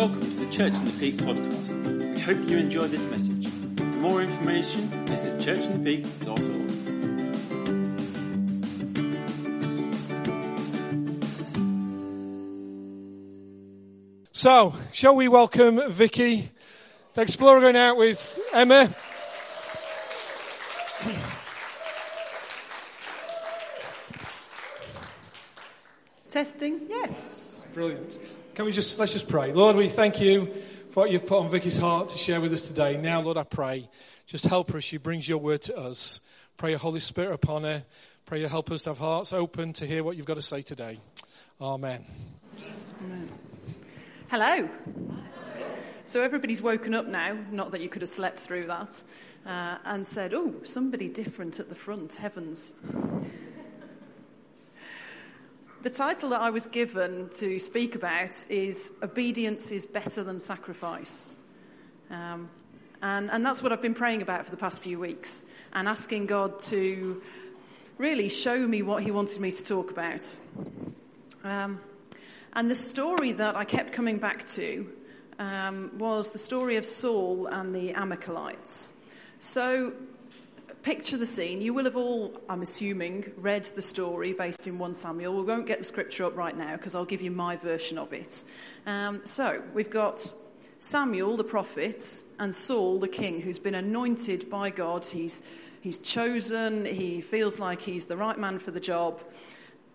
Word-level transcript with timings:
Welcome 0.00 0.20
to 0.20 0.46
the 0.46 0.50
Church 0.50 0.72
in 0.76 0.84
the 0.86 0.92
Peak 0.92 1.18
podcast. 1.18 2.14
We 2.14 2.20
hope 2.20 2.38
you 2.48 2.56
enjoy 2.56 2.88
this 2.88 3.02
message. 3.10 3.48
For 3.76 3.84
more 3.84 4.22
information, 4.22 4.88
visit 5.04 5.38
churchinthepeak.org. 5.40 6.70
So, 14.32 14.74
shall 14.90 15.14
we 15.14 15.28
welcome 15.28 15.82
Vicky, 15.90 16.50
the 17.12 17.20
explorer 17.20 17.60
going 17.60 17.76
out 17.76 17.98
with 17.98 18.38
Emma? 18.54 18.94
Testing, 26.30 26.86
yes. 26.88 27.66
Brilliant. 27.74 28.18
Can 28.60 28.66
we 28.66 28.72
just, 28.72 28.98
let's 28.98 29.14
just 29.14 29.26
pray. 29.26 29.54
Lord, 29.54 29.74
we 29.74 29.88
thank 29.88 30.20
you 30.20 30.52
for 30.90 31.04
what 31.04 31.10
you've 31.10 31.24
put 31.24 31.38
on 31.38 31.48
Vicky's 31.48 31.78
heart 31.78 32.08
to 32.08 32.18
share 32.18 32.42
with 32.42 32.52
us 32.52 32.60
today. 32.60 32.98
Now, 32.98 33.22
Lord, 33.22 33.38
I 33.38 33.42
pray, 33.42 33.88
just 34.26 34.44
help 34.44 34.72
her 34.72 34.76
as 34.76 34.84
she 34.84 34.98
brings 34.98 35.26
your 35.26 35.38
word 35.38 35.62
to 35.62 35.78
us. 35.78 36.20
Pray 36.58 36.68
your 36.68 36.78
Holy 36.78 37.00
Spirit 37.00 37.32
upon 37.32 37.64
her. 37.64 37.82
Pray 38.26 38.42
you 38.42 38.48
help 38.48 38.70
us 38.70 38.82
to 38.82 38.90
have 38.90 38.98
hearts 38.98 39.32
open 39.32 39.72
to 39.72 39.86
hear 39.86 40.04
what 40.04 40.18
you've 40.18 40.26
got 40.26 40.34
to 40.34 40.42
say 40.42 40.60
today. 40.60 41.00
Amen. 41.58 42.04
Hello. 44.28 44.68
So 46.04 46.22
everybody's 46.22 46.60
woken 46.60 46.92
up 46.92 47.06
now, 47.06 47.38
not 47.50 47.70
that 47.70 47.80
you 47.80 47.88
could 47.88 48.02
have 48.02 48.10
slept 48.10 48.40
through 48.40 48.66
that, 48.66 49.02
uh, 49.46 49.78
and 49.86 50.06
said, 50.06 50.34
oh, 50.34 50.52
somebody 50.64 51.08
different 51.08 51.60
at 51.60 51.70
the 51.70 51.74
front, 51.74 52.12
heavens. 52.12 52.74
The 55.82 55.88
title 55.88 56.28
that 56.28 56.42
I 56.42 56.50
was 56.50 56.66
given 56.66 57.30
to 57.38 57.58
speak 57.58 57.94
about 57.94 58.44
is 58.50 58.92
Obedience 59.02 59.72
is 59.72 59.86
Better 59.86 60.22
Than 60.22 60.38
Sacrifice. 60.38 61.34
Um, 62.10 62.50
and, 63.00 63.30
and 63.30 63.46
that's 63.46 63.62
what 63.62 63.72
I've 63.72 63.80
been 63.80 63.94
praying 63.94 64.20
about 64.20 64.44
for 64.44 64.50
the 64.50 64.58
past 64.58 64.82
few 64.82 64.98
weeks 64.98 65.42
and 65.72 65.88
asking 65.88 66.26
God 66.26 66.60
to 66.64 67.22
really 67.96 68.28
show 68.28 68.58
me 68.58 68.82
what 68.82 69.02
He 69.02 69.10
wanted 69.10 69.40
me 69.40 69.52
to 69.52 69.64
talk 69.64 69.90
about. 69.90 70.36
Um, 71.44 71.80
and 72.52 72.70
the 72.70 72.74
story 72.74 73.32
that 73.32 73.56
I 73.56 73.64
kept 73.64 73.94
coming 73.94 74.18
back 74.18 74.44
to 74.48 74.86
um, 75.38 75.92
was 75.96 76.30
the 76.30 76.38
story 76.38 76.76
of 76.76 76.84
Saul 76.84 77.46
and 77.46 77.74
the 77.74 77.94
Amalekites. 77.94 78.92
So 79.38 79.94
picture 80.82 81.16
the 81.16 81.26
scene. 81.26 81.60
You 81.60 81.74
will 81.74 81.84
have 81.84 81.96
all, 81.96 82.40
I'm 82.48 82.62
assuming, 82.62 83.32
read 83.36 83.64
the 83.64 83.82
story 83.82 84.32
based 84.32 84.66
in 84.66 84.78
1 84.78 84.94
Samuel. 84.94 85.36
We 85.36 85.42
won't 85.42 85.66
get 85.66 85.78
the 85.78 85.84
scripture 85.84 86.24
up 86.24 86.36
right 86.36 86.56
now 86.56 86.76
because 86.76 86.94
I'll 86.94 87.04
give 87.04 87.22
you 87.22 87.30
my 87.30 87.56
version 87.56 87.98
of 87.98 88.12
it. 88.12 88.42
Um, 88.86 89.20
so 89.24 89.62
we've 89.74 89.90
got 89.90 90.32
Samuel, 90.80 91.36
the 91.36 91.44
prophet, 91.44 92.22
and 92.38 92.54
Saul, 92.54 92.98
the 92.98 93.08
king, 93.08 93.40
who's 93.40 93.58
been 93.58 93.74
anointed 93.74 94.48
by 94.48 94.70
God. 94.70 95.04
He's, 95.04 95.42
he's 95.80 95.98
chosen, 95.98 96.84
he 96.84 97.20
feels 97.20 97.58
like 97.58 97.82
he's 97.82 98.06
the 98.06 98.16
right 98.16 98.38
man 98.38 98.58
for 98.58 98.70
the 98.70 98.80
job. 98.80 99.20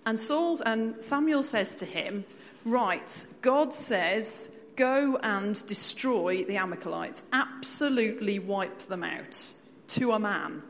And 0.06 0.20
Saul 0.20 0.62
and 0.66 1.04
Samuel 1.04 1.42
says 1.42 1.76
to 1.78 1.86
him, 1.86 2.26
Right, 2.64 3.26
God 3.42 3.74
says, 3.74 4.50
go 4.76 5.18
and 5.18 5.66
destroy 5.68 6.44
the 6.44 6.58
Amalekites, 6.58 7.24
absolutely 7.32 8.40
wipe 8.40 8.80
them 8.88 9.04
out 9.04 9.54
to 9.88 10.12
a 10.12 10.20
man. 10.20 10.62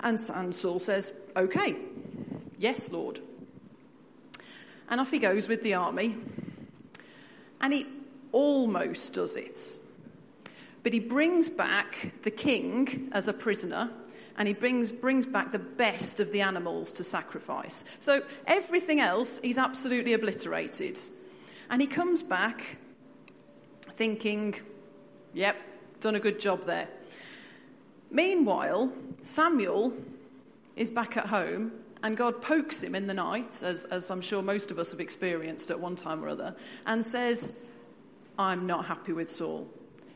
And, 0.00 0.18
and 0.34 0.54
Saul 0.54 0.78
says, 0.78 1.12
Okay, 1.36 1.76
yes, 2.58 2.90
Lord. 2.90 3.20
And 4.88 5.00
off 5.00 5.10
he 5.10 5.18
goes 5.18 5.48
with 5.48 5.62
the 5.62 5.74
army. 5.74 6.16
And 7.60 7.72
he 7.72 7.86
almost 8.32 9.14
does 9.14 9.36
it. 9.36 9.58
But 10.82 10.92
he 10.92 11.00
brings 11.00 11.50
back 11.50 12.12
the 12.22 12.30
king 12.30 13.10
as 13.12 13.28
a 13.28 13.32
prisoner, 13.32 13.90
and 14.36 14.48
he 14.48 14.54
brings, 14.54 14.90
brings 14.90 15.26
back 15.26 15.52
the 15.52 15.58
best 15.58 16.20
of 16.20 16.32
the 16.32 16.40
animals 16.40 16.90
to 16.92 17.04
sacrifice. 17.04 17.84
So 18.00 18.22
everything 18.46 19.00
else 19.00 19.40
he's 19.40 19.58
absolutely 19.58 20.14
obliterated. 20.14 20.98
And 21.68 21.82
he 21.82 21.86
comes 21.86 22.22
back 22.22 22.78
thinking, 23.92 24.54
yep, 25.34 25.56
done 26.00 26.14
a 26.14 26.20
good 26.20 26.40
job 26.40 26.64
there. 26.64 26.88
Meanwhile, 28.10 28.90
Samuel 29.22 29.92
is 30.76 30.90
back 30.90 31.16
at 31.16 31.26
home 31.26 31.72
and 32.02 32.16
God 32.16 32.40
pokes 32.40 32.82
him 32.82 32.94
in 32.94 33.06
the 33.06 33.14
night, 33.14 33.62
as, 33.62 33.84
as 33.84 34.10
I'm 34.10 34.20
sure 34.20 34.42
most 34.42 34.70
of 34.70 34.78
us 34.78 34.90
have 34.92 35.00
experienced 35.00 35.70
at 35.70 35.78
one 35.78 35.96
time 35.96 36.24
or 36.24 36.28
other, 36.28 36.56
and 36.86 37.04
says, 37.04 37.52
I'm 38.38 38.66
not 38.66 38.86
happy 38.86 39.12
with 39.12 39.30
Saul. 39.30 39.68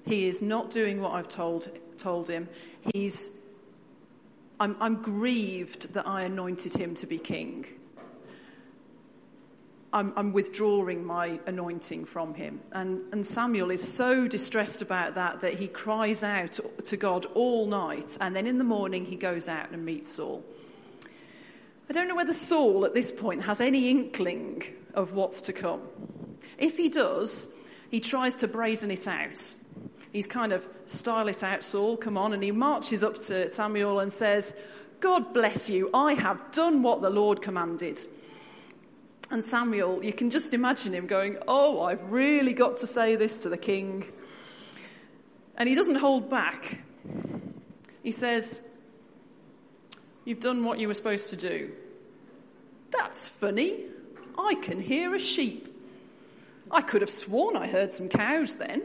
He 0.06 0.26
is 0.26 0.40
not 0.40 0.70
doing 0.70 1.00
what 1.00 1.12
I've 1.12 1.28
told, 1.28 1.68
told 1.98 2.28
him. 2.28 2.48
He's, 2.92 3.30
I'm, 4.58 4.76
I'm 4.80 5.02
grieved 5.02 5.92
that 5.94 6.06
I 6.06 6.22
anointed 6.22 6.74
him 6.74 6.94
to 6.96 7.06
be 7.06 7.18
king. 7.18 7.66
I'm, 9.94 10.12
I'm, 10.16 10.32
withdrawing 10.32 11.04
my 11.04 11.38
anointing 11.46 12.04
from 12.04 12.34
him. 12.34 12.60
And, 12.72 13.00
and 13.12 13.24
Samuel 13.24 13.70
is 13.70 13.80
so 13.80 14.26
distressed 14.26 14.82
about 14.82 15.14
that 15.14 15.40
that 15.42 15.54
he 15.54 15.68
cries 15.68 16.24
out 16.24 16.58
to 16.84 16.96
God 16.96 17.26
all 17.34 17.66
night. 17.66 18.18
And 18.20 18.34
then 18.34 18.48
in 18.48 18.58
the 18.58 18.64
morning, 18.64 19.04
he 19.04 19.14
goes 19.14 19.48
out 19.48 19.70
and 19.70 19.84
meets 19.84 20.10
Saul. 20.10 20.44
I 21.88 21.92
don't 21.92 22.08
know 22.08 22.16
whether 22.16 22.32
Saul 22.32 22.84
at 22.84 22.92
this 22.92 23.12
point 23.12 23.44
has 23.44 23.60
any 23.60 23.88
inkling 23.88 24.64
of 24.94 25.12
what's 25.12 25.40
to 25.42 25.52
come. 25.52 25.82
If 26.58 26.76
he 26.76 26.88
does, 26.88 27.48
he 27.88 28.00
tries 28.00 28.34
to 28.36 28.48
brazen 28.48 28.90
it 28.90 29.06
out. 29.06 29.54
He's 30.12 30.26
kind 30.26 30.52
of, 30.52 30.66
style 30.86 31.28
it 31.28 31.44
out, 31.44 31.62
Saul, 31.62 31.96
come 31.96 32.18
on. 32.18 32.32
And 32.32 32.42
he 32.42 32.50
marches 32.50 33.04
up 33.04 33.18
to 33.20 33.48
Samuel 33.48 34.00
and 34.00 34.12
says, 34.12 34.54
God 34.98 35.32
bless 35.32 35.70
you, 35.70 35.90
I 35.94 36.14
have 36.14 36.50
done 36.50 36.82
what 36.82 37.00
the 37.00 37.10
Lord 37.10 37.42
commanded. 37.42 38.00
And 39.34 39.42
Samuel, 39.42 40.04
you 40.04 40.12
can 40.12 40.30
just 40.30 40.54
imagine 40.54 40.94
him 40.94 41.08
going, 41.08 41.38
Oh, 41.48 41.82
I've 41.82 42.12
really 42.12 42.52
got 42.52 42.76
to 42.78 42.86
say 42.86 43.16
this 43.16 43.38
to 43.38 43.48
the 43.48 43.56
king. 43.56 44.04
And 45.56 45.68
he 45.68 45.74
doesn't 45.74 45.96
hold 45.96 46.30
back. 46.30 46.78
He 48.04 48.12
says, 48.12 48.62
You've 50.24 50.38
done 50.38 50.62
what 50.62 50.78
you 50.78 50.86
were 50.86 50.94
supposed 50.94 51.30
to 51.30 51.36
do. 51.36 51.72
That's 52.92 53.28
funny. 53.28 53.80
I 54.38 54.54
can 54.54 54.78
hear 54.78 55.12
a 55.16 55.18
sheep. 55.18 55.66
I 56.70 56.80
could 56.80 57.00
have 57.00 57.10
sworn 57.10 57.56
I 57.56 57.66
heard 57.66 57.90
some 57.90 58.08
cows 58.08 58.54
then. 58.54 58.84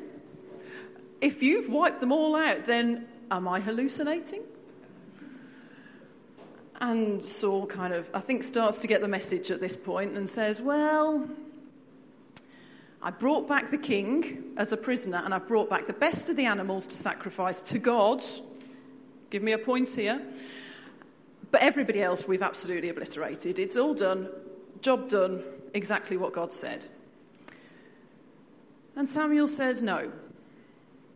If 1.21 1.43
you've 1.43 1.69
wiped 1.69 2.01
them 2.01 2.11
all 2.11 2.35
out, 2.35 2.65
then 2.65 3.07
am 3.29 3.47
I 3.47 3.59
hallucinating? 3.59 4.41
And 6.81 7.23
Saul 7.23 7.65
kind 7.65 7.93
of, 7.93 8.09
I 8.13 8.21
think, 8.21 8.43
starts 8.43 8.79
to 8.79 8.87
get 8.87 9.01
the 9.01 9.07
message 9.07 9.51
at 9.51 9.59
this 9.59 9.75
point 9.75 10.15
and 10.15 10.29
says, 10.29 10.61
Well, 10.61 11.27
I 13.01 13.11
brought 13.11 13.47
back 13.47 13.69
the 13.69 13.77
king 13.77 14.53
as 14.57 14.71
a 14.71 14.77
prisoner 14.77 15.21
and 15.23 15.33
I 15.33 15.39
brought 15.39 15.69
back 15.69 15.87
the 15.87 15.93
best 15.93 16.29
of 16.29 16.37
the 16.37 16.45
animals 16.45 16.87
to 16.87 16.95
sacrifice 16.95 17.61
to 17.63 17.79
God. 17.79 18.23
Give 19.29 19.43
me 19.43 19.51
a 19.51 19.57
point 19.57 19.89
here. 19.89 20.21
But 21.51 21.61
everybody 21.61 22.01
else 22.01 22.27
we've 22.27 22.41
absolutely 22.41 22.89
obliterated. 22.89 23.59
It's 23.59 23.75
all 23.75 23.93
done, 23.93 24.29
job 24.81 25.09
done, 25.09 25.43
exactly 25.73 26.15
what 26.15 26.33
God 26.33 26.53
said. 26.53 26.87
And 28.95 29.07
Samuel 29.07 29.47
says, 29.47 29.81
No, 29.81 30.11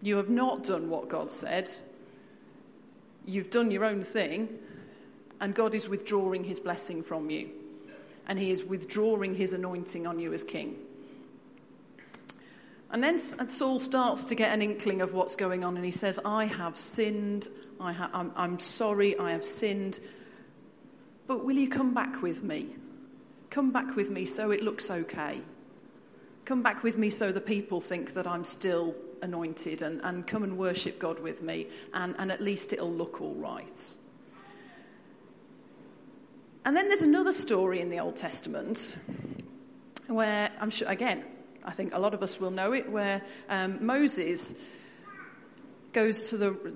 you 0.02 0.18
have 0.18 0.29
not 0.29 0.63
done 0.63 0.90
what 0.90 1.07
God 1.07 1.31
said. 1.31 1.69
You've 3.25 3.50
done 3.50 3.72
your 3.72 3.85
own 3.85 4.03
thing 4.03 4.49
and 5.43 5.53
God 5.53 5.75
is 5.75 5.90
withdrawing 5.90 6.45
his 6.45 6.61
blessing 6.61 7.03
from 7.03 7.29
you. 7.29 7.49
And 8.28 8.40
he 8.40 8.49
is 8.49 8.63
withdrawing 8.63 9.35
his 9.35 9.51
anointing 9.51 10.07
on 10.07 10.17
you 10.17 10.31
as 10.31 10.41
king. 10.41 10.78
And 12.91 13.03
then 13.03 13.17
Saul 13.17 13.78
starts 13.78 14.23
to 14.25 14.35
get 14.35 14.53
an 14.53 14.61
inkling 14.61 15.01
of 15.01 15.13
what's 15.13 15.35
going 15.35 15.66
on, 15.66 15.75
and 15.75 15.84
he 15.84 15.91
says, 15.91 16.17
I 16.23 16.45
have 16.45 16.78
sinned. 16.78 17.49
I 17.78 17.91
ha- 17.91 18.09
I'm, 18.13 18.31
I'm 18.37 18.57
sorry, 18.57 19.19
I 19.19 19.31
have 19.31 19.43
sinned. 19.43 19.99
But 21.28 21.43
will 21.43 21.57
you 21.57 21.67
come 21.67 21.93
back 21.93 22.22
with 22.22 22.41
me? 22.41 22.67
Come 23.49 23.72
back 23.72 23.97
with 23.97 24.09
me 24.09 24.23
so 24.23 24.51
it 24.51 24.63
looks 24.63 24.89
okay. 24.89 25.41
Come 26.46 26.63
back 26.63 26.84
with 26.84 26.97
me 26.97 27.09
so 27.09 27.34
the 27.34 27.41
people 27.41 27.81
think 27.81 28.13
that 28.13 28.28
I'm 28.28 28.46
still 28.46 28.96
anointed, 29.22 29.81
and, 29.81 29.99
and 30.05 30.25
come 30.25 30.43
and 30.43 30.57
worship 30.57 30.99
God 30.99 31.19
with 31.19 31.41
me, 31.41 31.67
and, 31.93 32.16
and 32.17 32.31
at 32.31 32.39
least 32.39 32.72
it'll 32.72 32.89
look 32.89 33.19
all 33.19 33.35
right. 33.35 33.96
And 36.65 36.77
then 36.77 36.87
there's 36.87 37.01
another 37.01 37.33
story 37.33 37.81
in 37.81 37.89
the 37.89 37.99
Old 37.99 38.15
Testament 38.15 38.95
where 40.07 40.49
I'm 40.61 40.69
sure, 40.69 40.87
again, 40.87 41.23
I 41.65 41.71
think 41.71 41.93
a 41.93 41.99
lot 41.99 42.13
of 42.13 42.23
us 42.23 42.39
will 42.39 42.51
know 42.51 42.71
it, 42.71 42.89
where 42.89 43.21
um, 43.49 43.85
Moses 43.85 44.55
goes 45.91 46.29
to 46.29 46.37
the, 46.37 46.73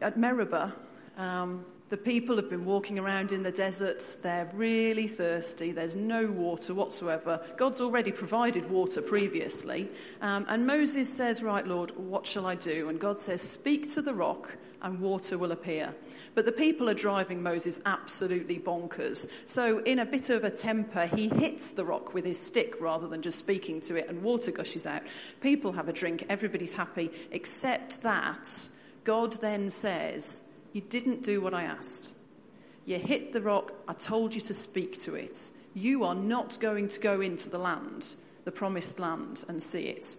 at 0.00 0.18
Meribah, 0.18 0.74
um, 1.16 1.64
The 1.88 1.96
people 1.96 2.36
have 2.36 2.50
been 2.50 2.66
walking 2.66 2.98
around 2.98 3.32
in 3.32 3.42
the 3.42 3.50
desert. 3.50 4.18
They're 4.22 4.50
really 4.52 5.08
thirsty. 5.08 5.72
There's 5.72 5.96
no 5.96 6.26
water 6.26 6.74
whatsoever. 6.74 7.40
God's 7.56 7.80
already 7.80 8.12
provided 8.12 8.68
water 8.68 9.00
previously. 9.00 9.88
Um, 10.20 10.44
and 10.48 10.66
Moses 10.66 11.08
says, 11.08 11.42
Right, 11.42 11.66
Lord, 11.66 11.92
what 11.96 12.26
shall 12.26 12.46
I 12.46 12.56
do? 12.56 12.90
And 12.90 13.00
God 13.00 13.18
says, 13.18 13.40
Speak 13.40 13.90
to 13.92 14.02
the 14.02 14.12
rock, 14.12 14.56
and 14.82 15.00
water 15.00 15.38
will 15.38 15.50
appear. 15.50 15.94
But 16.34 16.44
the 16.44 16.52
people 16.52 16.90
are 16.90 16.94
driving 16.94 17.42
Moses 17.42 17.80
absolutely 17.86 18.58
bonkers. 18.58 19.26
So, 19.46 19.78
in 19.78 19.98
a 19.98 20.04
bit 20.04 20.28
of 20.28 20.44
a 20.44 20.50
temper, 20.50 21.06
he 21.06 21.28
hits 21.28 21.70
the 21.70 21.86
rock 21.86 22.12
with 22.12 22.26
his 22.26 22.38
stick 22.38 22.80
rather 22.80 23.08
than 23.08 23.22
just 23.22 23.38
speaking 23.38 23.80
to 23.82 23.96
it, 23.96 24.08
and 24.08 24.22
water 24.22 24.50
gushes 24.50 24.86
out. 24.86 25.02
People 25.40 25.72
have 25.72 25.88
a 25.88 25.92
drink. 25.94 26.26
Everybody's 26.28 26.74
happy, 26.74 27.10
except 27.32 28.02
that 28.02 28.68
God 29.04 29.32
then 29.40 29.70
says, 29.70 30.42
you 30.72 30.80
didn't 30.80 31.22
do 31.22 31.40
what 31.40 31.54
I 31.54 31.64
asked. 31.64 32.14
You 32.84 32.98
hit 32.98 33.32
the 33.32 33.42
rock. 33.42 33.72
I 33.86 33.92
told 33.92 34.34
you 34.34 34.40
to 34.42 34.54
speak 34.54 34.98
to 35.00 35.14
it. 35.14 35.50
You 35.74 36.04
are 36.04 36.14
not 36.14 36.58
going 36.60 36.88
to 36.88 37.00
go 37.00 37.20
into 37.20 37.50
the 37.50 37.58
land, 37.58 38.14
the 38.44 38.50
promised 38.50 38.98
land, 38.98 39.44
and 39.48 39.62
see 39.62 39.82
it. 39.82 40.16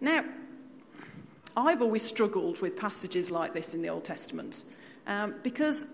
Now, 0.00 0.24
I've 1.56 1.82
always 1.82 2.02
struggled 2.02 2.60
with 2.60 2.76
passages 2.76 3.30
like 3.30 3.52
this 3.52 3.74
in 3.74 3.82
the 3.82 3.88
Old 3.88 4.04
Testament 4.04 4.62
um, 5.06 5.34
because 5.42 5.86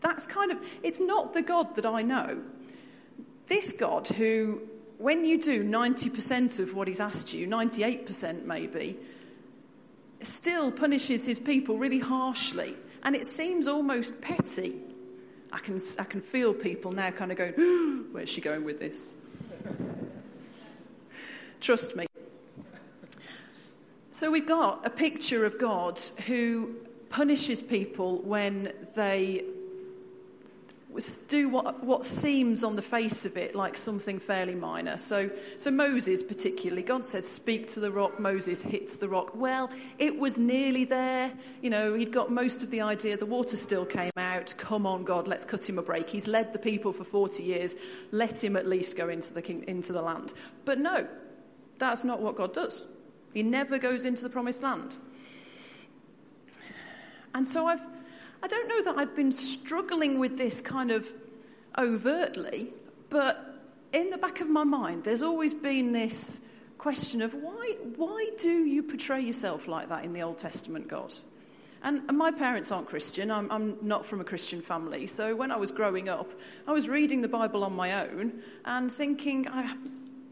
that's 0.00 0.26
kind 0.26 0.52
of, 0.52 0.58
it's 0.82 1.00
not 1.00 1.32
the 1.32 1.42
God 1.42 1.76
that 1.76 1.86
I 1.86 2.02
know. 2.02 2.42
This 3.46 3.72
God 3.72 4.06
who, 4.08 4.60
when 4.98 5.24
you 5.24 5.40
do 5.40 5.64
90% 5.64 6.60
of 6.60 6.74
what 6.74 6.88
he's 6.88 7.00
asked 7.00 7.32
you, 7.32 7.46
98% 7.46 8.44
maybe, 8.44 8.98
still 10.26 10.70
punishes 10.70 11.24
his 11.24 11.38
people 11.38 11.78
really 11.78 11.98
harshly. 11.98 12.74
And 13.02 13.14
it 13.14 13.26
seems 13.26 13.68
almost 13.68 14.20
petty. 14.20 14.76
I 15.52 15.58
can, 15.58 15.80
I 15.98 16.04
can 16.04 16.20
feel 16.20 16.52
people 16.54 16.92
now 16.92 17.10
kind 17.10 17.30
of 17.30 17.38
going, 17.38 17.52
where's 18.12 18.28
she 18.28 18.40
going 18.40 18.64
with 18.64 18.80
this? 18.80 19.16
Trust 21.60 21.96
me. 21.96 22.06
So 24.10 24.30
we've 24.30 24.46
got 24.46 24.86
a 24.86 24.90
picture 24.90 25.44
of 25.44 25.58
God 25.58 26.00
who 26.26 26.74
punishes 27.08 27.62
people 27.62 28.18
when 28.18 28.72
they 28.94 29.44
do 31.28 31.48
what, 31.48 31.82
what 31.82 32.04
seems 32.04 32.62
on 32.62 32.76
the 32.76 32.82
face 32.82 33.26
of 33.26 33.36
it 33.36 33.54
like 33.54 33.76
something 33.76 34.20
fairly 34.20 34.54
minor. 34.54 34.96
So, 34.96 35.30
so 35.58 35.70
Moses, 35.70 36.22
particularly, 36.22 36.82
God 36.82 37.04
says, 37.04 37.28
Speak 37.28 37.66
to 37.68 37.80
the 37.80 37.90
rock. 37.90 38.20
Moses 38.20 38.62
hits 38.62 38.96
the 38.96 39.08
rock. 39.08 39.34
Well, 39.34 39.70
it 39.98 40.16
was 40.16 40.38
nearly 40.38 40.84
there. 40.84 41.32
You 41.62 41.70
know, 41.70 41.94
he'd 41.94 42.12
got 42.12 42.30
most 42.30 42.62
of 42.62 42.70
the 42.70 42.80
idea. 42.80 43.16
The 43.16 43.26
water 43.26 43.56
still 43.56 43.84
came 43.84 44.12
out. 44.16 44.54
Come 44.56 44.86
on, 44.86 45.04
God, 45.04 45.26
let's 45.26 45.44
cut 45.44 45.68
him 45.68 45.78
a 45.78 45.82
break. 45.82 46.08
He's 46.08 46.28
led 46.28 46.52
the 46.52 46.58
people 46.58 46.92
for 46.92 47.04
40 47.04 47.42
years. 47.42 47.74
Let 48.12 48.42
him 48.42 48.56
at 48.56 48.66
least 48.66 48.96
go 48.96 49.08
into 49.08 49.34
the, 49.34 49.42
king, 49.42 49.64
into 49.66 49.92
the 49.92 50.02
land. 50.02 50.32
But 50.64 50.78
no, 50.78 51.08
that's 51.78 52.04
not 52.04 52.20
what 52.20 52.36
God 52.36 52.52
does. 52.52 52.84
He 53.32 53.42
never 53.42 53.78
goes 53.78 54.04
into 54.04 54.22
the 54.22 54.30
promised 54.30 54.62
land. 54.62 54.96
And 57.34 57.48
so 57.48 57.66
I've 57.66 57.82
I 58.44 58.46
don't 58.46 58.68
know 58.68 58.82
that 58.82 58.98
I've 58.98 59.16
been 59.16 59.32
struggling 59.32 60.18
with 60.18 60.36
this 60.36 60.60
kind 60.60 60.90
of 60.90 61.08
overtly, 61.78 62.74
but 63.08 63.58
in 63.94 64.10
the 64.10 64.18
back 64.18 64.42
of 64.42 64.50
my 64.50 64.64
mind, 64.64 65.02
there's 65.02 65.22
always 65.22 65.54
been 65.54 65.92
this 65.92 66.42
question 66.76 67.22
of 67.22 67.32
why, 67.32 67.76
why 67.96 68.28
do 68.36 68.66
you 68.66 68.82
portray 68.82 69.22
yourself 69.22 69.66
like 69.66 69.88
that 69.88 70.04
in 70.04 70.12
the 70.12 70.20
Old 70.20 70.36
Testament, 70.36 70.88
God? 70.88 71.14
And, 71.82 72.02
and 72.06 72.18
my 72.18 72.30
parents 72.30 72.70
aren't 72.70 72.86
Christian. 72.86 73.30
I'm, 73.30 73.50
I'm, 73.50 73.78
not 73.80 74.04
from 74.04 74.20
a 74.20 74.24
Christian 74.24 74.60
family. 74.60 75.06
So 75.06 75.34
when 75.34 75.50
I 75.50 75.56
was 75.56 75.70
growing 75.70 76.10
up, 76.10 76.30
I 76.68 76.72
was 76.72 76.86
reading 76.86 77.22
the 77.22 77.28
Bible 77.28 77.64
on 77.64 77.74
my 77.74 78.06
own 78.06 78.42
and 78.66 78.92
thinking, 78.92 79.48
I, 79.48 79.74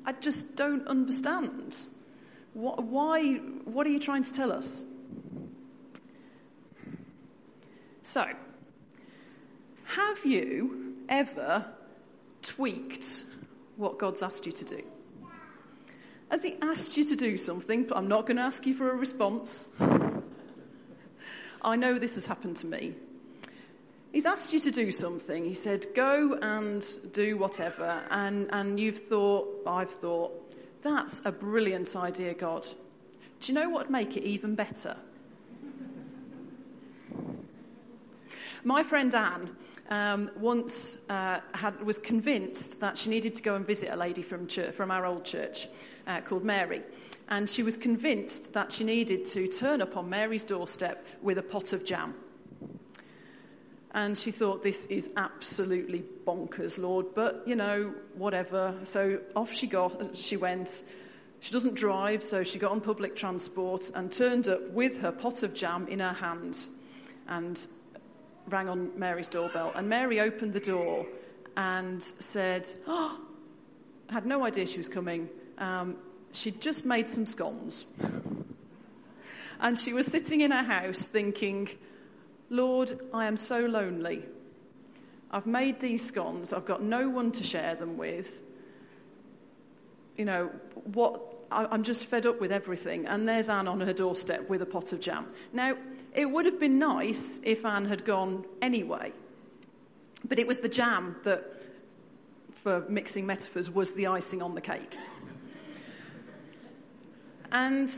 I 0.04 0.12
just 0.12 0.54
don't 0.54 0.86
understand. 0.86 1.88
What, 2.52 2.82
why, 2.82 3.36
what 3.64 3.86
are 3.86 3.90
you 3.90 4.00
trying 4.00 4.24
to 4.24 4.32
tell 4.34 4.52
us? 4.52 4.84
So, 8.02 8.26
have 9.84 10.24
you 10.24 10.96
ever 11.08 11.64
tweaked 12.42 13.24
what 13.76 13.98
God's 13.98 14.22
asked 14.22 14.44
you 14.44 14.52
to 14.52 14.64
do? 14.64 14.82
Has 16.30 16.42
He 16.42 16.56
asked 16.60 16.96
you 16.96 17.04
to 17.04 17.16
do 17.16 17.36
something? 17.36 17.88
I'm 17.92 18.08
not 18.08 18.26
going 18.26 18.38
to 18.38 18.42
ask 18.42 18.66
you 18.66 18.74
for 18.74 18.90
a 18.90 18.96
response. 18.96 19.68
I 21.62 21.76
know 21.76 21.98
this 21.98 22.16
has 22.16 22.26
happened 22.26 22.56
to 22.58 22.66
me. 22.66 22.94
He's 24.10 24.26
asked 24.26 24.52
you 24.52 24.58
to 24.60 24.70
do 24.70 24.90
something. 24.90 25.44
He 25.44 25.54
said, 25.54 25.86
go 25.94 26.36
and 26.42 26.84
do 27.12 27.38
whatever. 27.38 28.02
And, 28.10 28.48
and 28.52 28.80
you've 28.80 28.98
thought, 28.98 29.62
I've 29.66 29.90
thought, 29.90 30.32
that's 30.82 31.22
a 31.24 31.30
brilliant 31.30 31.94
idea, 31.94 32.34
God. 32.34 32.66
Do 33.40 33.52
you 33.52 33.58
know 33.58 33.70
what 33.70 33.86
would 33.86 33.90
make 33.90 34.16
it 34.16 34.24
even 34.24 34.54
better? 34.54 34.96
My 38.64 38.84
friend 38.84 39.12
Anne 39.12 39.56
um, 39.90 40.30
once 40.36 40.96
uh, 41.08 41.40
had, 41.52 41.82
was 41.82 41.98
convinced 41.98 42.80
that 42.80 42.96
she 42.96 43.10
needed 43.10 43.34
to 43.34 43.42
go 43.42 43.56
and 43.56 43.66
visit 43.66 43.90
a 43.92 43.96
lady 43.96 44.22
from, 44.22 44.46
church, 44.46 44.72
from 44.72 44.92
our 44.92 45.04
old 45.04 45.24
church 45.24 45.68
uh, 46.06 46.20
called 46.20 46.44
Mary. 46.44 46.82
And 47.28 47.50
she 47.50 47.64
was 47.64 47.76
convinced 47.76 48.52
that 48.52 48.72
she 48.72 48.84
needed 48.84 49.24
to 49.26 49.48
turn 49.48 49.82
up 49.82 49.96
on 49.96 50.08
Mary's 50.08 50.44
doorstep 50.44 51.04
with 51.22 51.38
a 51.38 51.42
pot 51.42 51.72
of 51.72 51.84
jam. 51.84 52.14
And 53.94 54.16
she 54.16 54.30
thought, 54.30 54.62
this 54.62 54.86
is 54.86 55.10
absolutely 55.16 56.04
bonkers, 56.24 56.78
Lord, 56.78 57.06
but 57.14 57.42
you 57.46 57.56
know, 57.56 57.92
whatever. 58.14 58.74
So 58.84 59.18
off 59.34 59.52
she 59.52 59.66
got, 59.66 60.16
she 60.16 60.36
went. 60.36 60.84
She 61.40 61.50
doesn't 61.50 61.74
drive, 61.74 62.22
so 62.22 62.44
she 62.44 62.60
got 62.60 62.70
on 62.70 62.80
public 62.80 63.16
transport 63.16 63.90
and 63.96 64.12
turned 64.12 64.46
up 64.46 64.70
with 64.70 64.98
her 64.98 65.10
pot 65.10 65.42
of 65.42 65.52
jam 65.52 65.88
in 65.88 65.98
her 65.98 66.12
hand. 66.12 66.66
And 67.26 67.66
rang 68.48 68.68
on 68.68 68.98
Mary's 68.98 69.28
doorbell, 69.28 69.72
and 69.74 69.88
Mary 69.88 70.20
opened 70.20 70.52
the 70.52 70.60
door 70.60 71.06
and 71.56 72.02
said, 72.02 72.68
oh, 72.86 73.18
had 74.08 74.26
no 74.26 74.44
idea 74.44 74.66
she 74.66 74.78
was 74.78 74.88
coming. 74.88 75.28
Um, 75.58 75.96
she'd 76.32 76.60
just 76.60 76.84
made 76.84 77.08
some 77.08 77.26
scones. 77.26 77.86
and 79.60 79.78
she 79.78 79.92
was 79.92 80.06
sitting 80.06 80.40
in 80.40 80.50
her 80.50 80.62
house 80.62 81.02
thinking, 81.02 81.68
Lord, 82.50 82.98
I 83.12 83.26
am 83.26 83.36
so 83.36 83.60
lonely. 83.60 84.24
I've 85.30 85.46
made 85.46 85.80
these 85.80 86.04
scones, 86.04 86.52
I've 86.52 86.66
got 86.66 86.82
no 86.82 87.08
one 87.08 87.32
to 87.32 87.44
share 87.44 87.74
them 87.74 87.96
with. 87.96 88.42
You 90.16 90.26
know, 90.26 90.50
what 90.92 91.31
I'm 91.52 91.82
just 91.82 92.06
fed 92.06 92.26
up 92.26 92.40
with 92.40 92.52
everything. 92.52 93.06
And 93.06 93.28
there's 93.28 93.48
Anne 93.48 93.68
on 93.68 93.80
her 93.80 93.92
doorstep 93.92 94.48
with 94.48 94.62
a 94.62 94.66
pot 94.66 94.92
of 94.92 95.00
jam. 95.00 95.26
Now, 95.52 95.76
it 96.14 96.26
would 96.26 96.46
have 96.46 96.60
been 96.60 96.78
nice 96.78 97.40
if 97.42 97.64
Anne 97.64 97.86
had 97.86 98.04
gone 98.04 98.44
anyway, 98.60 99.12
but 100.24 100.38
it 100.38 100.46
was 100.46 100.58
the 100.58 100.68
jam 100.68 101.16
that, 101.24 101.62
for 102.62 102.84
mixing 102.88 103.26
metaphors, 103.26 103.70
was 103.70 103.92
the 103.92 104.06
icing 104.06 104.42
on 104.42 104.54
the 104.54 104.60
cake. 104.60 104.96
And 107.50 107.90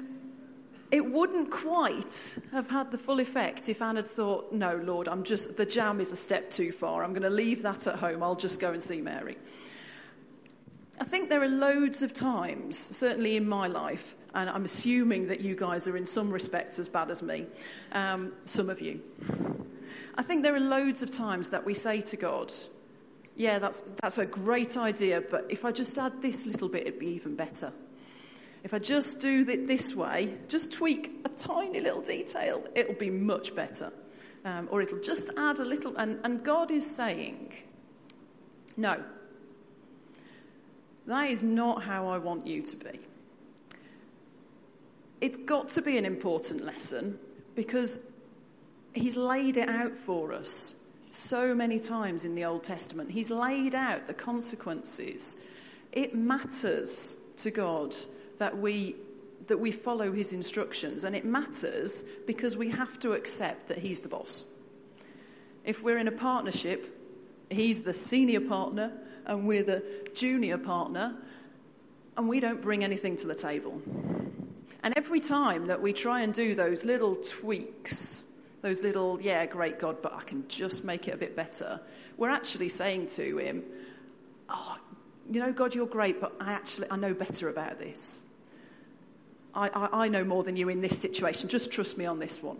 it 0.90 1.04
wouldn't 1.04 1.50
quite 1.50 2.38
have 2.52 2.68
had 2.68 2.90
the 2.90 2.98
full 2.98 3.18
effect 3.18 3.68
if 3.68 3.82
Anne 3.82 3.96
had 3.96 4.06
thought, 4.06 4.52
no, 4.52 4.76
Lord, 4.76 5.08
I'm 5.08 5.24
just, 5.24 5.56
the 5.56 5.66
jam 5.66 6.00
is 6.00 6.12
a 6.12 6.16
step 6.16 6.50
too 6.50 6.70
far. 6.70 7.02
I'm 7.02 7.10
going 7.10 7.22
to 7.22 7.30
leave 7.30 7.62
that 7.62 7.86
at 7.86 7.96
home. 7.96 8.22
I'll 8.22 8.36
just 8.36 8.60
go 8.60 8.72
and 8.72 8.82
see 8.82 9.00
Mary. 9.00 9.36
I 11.04 11.06
think 11.06 11.28
there 11.28 11.42
are 11.42 11.48
loads 11.48 12.00
of 12.00 12.14
times, 12.14 12.78
certainly 12.78 13.36
in 13.36 13.46
my 13.46 13.66
life, 13.66 14.16
and 14.34 14.48
I'm 14.48 14.64
assuming 14.64 15.28
that 15.28 15.42
you 15.42 15.54
guys 15.54 15.86
are 15.86 15.98
in 15.98 16.06
some 16.06 16.30
respects 16.30 16.78
as 16.78 16.88
bad 16.88 17.10
as 17.10 17.22
me, 17.22 17.44
um, 17.92 18.32
some 18.46 18.70
of 18.70 18.80
you. 18.80 19.02
I 20.14 20.22
think 20.22 20.42
there 20.42 20.54
are 20.54 20.60
loads 20.60 21.02
of 21.02 21.10
times 21.10 21.50
that 21.50 21.62
we 21.62 21.74
say 21.74 22.00
to 22.00 22.16
God, 22.16 22.50
yeah, 23.36 23.58
that's, 23.58 23.82
that's 24.00 24.16
a 24.16 24.24
great 24.24 24.78
idea, 24.78 25.20
but 25.20 25.44
if 25.50 25.66
I 25.66 25.72
just 25.72 25.98
add 25.98 26.22
this 26.22 26.46
little 26.46 26.70
bit, 26.70 26.86
it'd 26.86 26.98
be 26.98 27.08
even 27.08 27.36
better. 27.36 27.70
If 28.62 28.72
I 28.72 28.78
just 28.78 29.20
do 29.20 29.44
it 29.46 29.68
this 29.68 29.94
way, 29.94 30.34
just 30.48 30.72
tweak 30.72 31.20
a 31.26 31.28
tiny 31.28 31.80
little 31.80 32.00
detail, 32.00 32.64
it'll 32.74 32.94
be 32.94 33.10
much 33.10 33.54
better. 33.54 33.92
Um, 34.46 34.68
or 34.70 34.80
it'll 34.80 35.00
just 35.00 35.32
add 35.36 35.58
a 35.58 35.66
little. 35.66 35.94
And, 35.98 36.18
and 36.24 36.42
God 36.42 36.70
is 36.70 36.90
saying, 36.90 37.52
no, 38.78 39.04
that 41.06 41.30
is 41.30 41.42
not 41.42 41.82
how 41.82 42.08
I 42.08 42.18
want 42.18 42.46
you 42.46 42.62
to 42.62 42.76
be. 42.76 43.00
It's 45.20 45.36
got 45.36 45.68
to 45.70 45.82
be 45.82 45.96
an 45.98 46.04
important 46.04 46.64
lesson 46.64 47.18
because 47.54 48.00
he's 48.92 49.16
laid 49.16 49.56
it 49.56 49.68
out 49.68 49.96
for 49.96 50.32
us 50.32 50.74
so 51.10 51.54
many 51.54 51.78
times 51.78 52.24
in 52.24 52.34
the 52.34 52.44
Old 52.44 52.64
Testament. 52.64 53.10
He's 53.10 53.30
laid 53.30 53.74
out 53.74 54.06
the 54.06 54.14
consequences. 54.14 55.36
It 55.92 56.14
matters 56.14 57.16
to 57.38 57.50
God 57.50 57.94
that 58.38 58.58
we 58.58 58.96
that 59.48 59.58
we 59.58 59.70
follow 59.70 60.12
his 60.12 60.32
instructions. 60.32 61.04
And 61.04 61.14
it 61.14 61.24
matters 61.24 62.04
because 62.26 62.56
we 62.56 62.70
have 62.70 62.98
to 63.00 63.12
accept 63.12 63.68
that 63.68 63.78
he's 63.78 64.00
the 64.00 64.08
boss. 64.08 64.44
If 65.64 65.82
we're 65.82 65.98
in 65.98 66.08
a 66.08 66.12
partnership, 66.12 66.98
he's 67.50 67.82
the 67.82 67.94
senior 67.94 68.40
partner 68.40 68.92
and 69.26 69.46
we're 69.46 69.62
the 69.62 69.82
junior 70.14 70.58
partner, 70.58 71.14
and 72.16 72.28
we 72.28 72.40
don't 72.40 72.62
bring 72.62 72.84
anything 72.84 73.16
to 73.16 73.26
the 73.26 73.34
table. 73.34 73.80
And 74.82 74.92
every 74.96 75.20
time 75.20 75.66
that 75.68 75.80
we 75.80 75.92
try 75.92 76.20
and 76.20 76.32
do 76.32 76.54
those 76.54 76.84
little 76.84 77.16
tweaks, 77.16 78.26
those 78.62 78.82
little, 78.82 79.20
yeah, 79.20 79.46
great 79.46 79.78
God, 79.78 80.02
but 80.02 80.12
I 80.14 80.22
can 80.22 80.46
just 80.48 80.84
make 80.84 81.08
it 81.08 81.14
a 81.14 81.16
bit 81.16 81.34
better, 81.34 81.80
we're 82.16 82.30
actually 82.30 82.68
saying 82.68 83.08
to 83.08 83.38
him, 83.38 83.62
oh, 84.48 84.78
you 85.30 85.40
know, 85.40 85.52
God, 85.52 85.74
you're 85.74 85.86
great, 85.86 86.20
but 86.20 86.34
I 86.38 86.52
actually, 86.52 86.90
I 86.90 86.96
know 86.96 87.14
better 87.14 87.48
about 87.48 87.78
this. 87.78 88.22
I, 89.54 89.68
I, 89.68 90.04
I 90.04 90.08
know 90.08 90.24
more 90.24 90.42
than 90.42 90.56
you 90.56 90.68
in 90.68 90.80
this 90.80 90.98
situation. 90.98 91.48
Just 91.48 91.70
trust 91.70 91.96
me 91.96 92.06
on 92.06 92.18
this 92.18 92.42
one. 92.42 92.58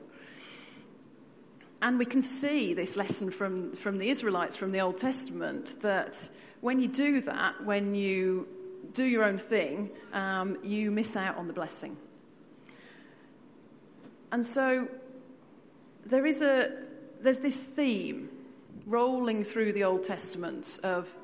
And 1.82 1.98
we 1.98 2.06
can 2.06 2.22
see 2.22 2.72
this 2.72 2.96
lesson 2.96 3.30
from, 3.30 3.72
from 3.72 3.98
the 3.98 4.08
Israelites 4.08 4.56
from 4.56 4.72
the 4.72 4.80
Old 4.80 4.96
Testament 4.96 5.74
that 5.82 6.28
when 6.64 6.80
you 6.80 6.88
do 6.88 7.20
that, 7.20 7.62
when 7.62 7.94
you 7.94 8.48
do 8.94 9.04
your 9.04 9.22
own 9.22 9.36
thing, 9.36 9.90
um, 10.14 10.56
you 10.62 10.90
miss 10.90 11.14
out 11.14 11.36
on 11.36 11.46
the 11.46 11.52
blessing. 11.52 11.94
And 14.32 14.42
so 14.42 14.88
there 16.06 16.24
is 16.24 16.40
a, 16.40 16.72
there's 17.20 17.40
this 17.40 17.60
theme 17.62 18.30
rolling 18.86 19.44
through 19.44 19.74
the 19.74 19.84
Old 19.84 20.04
Testament 20.04 20.78
of 20.82 21.14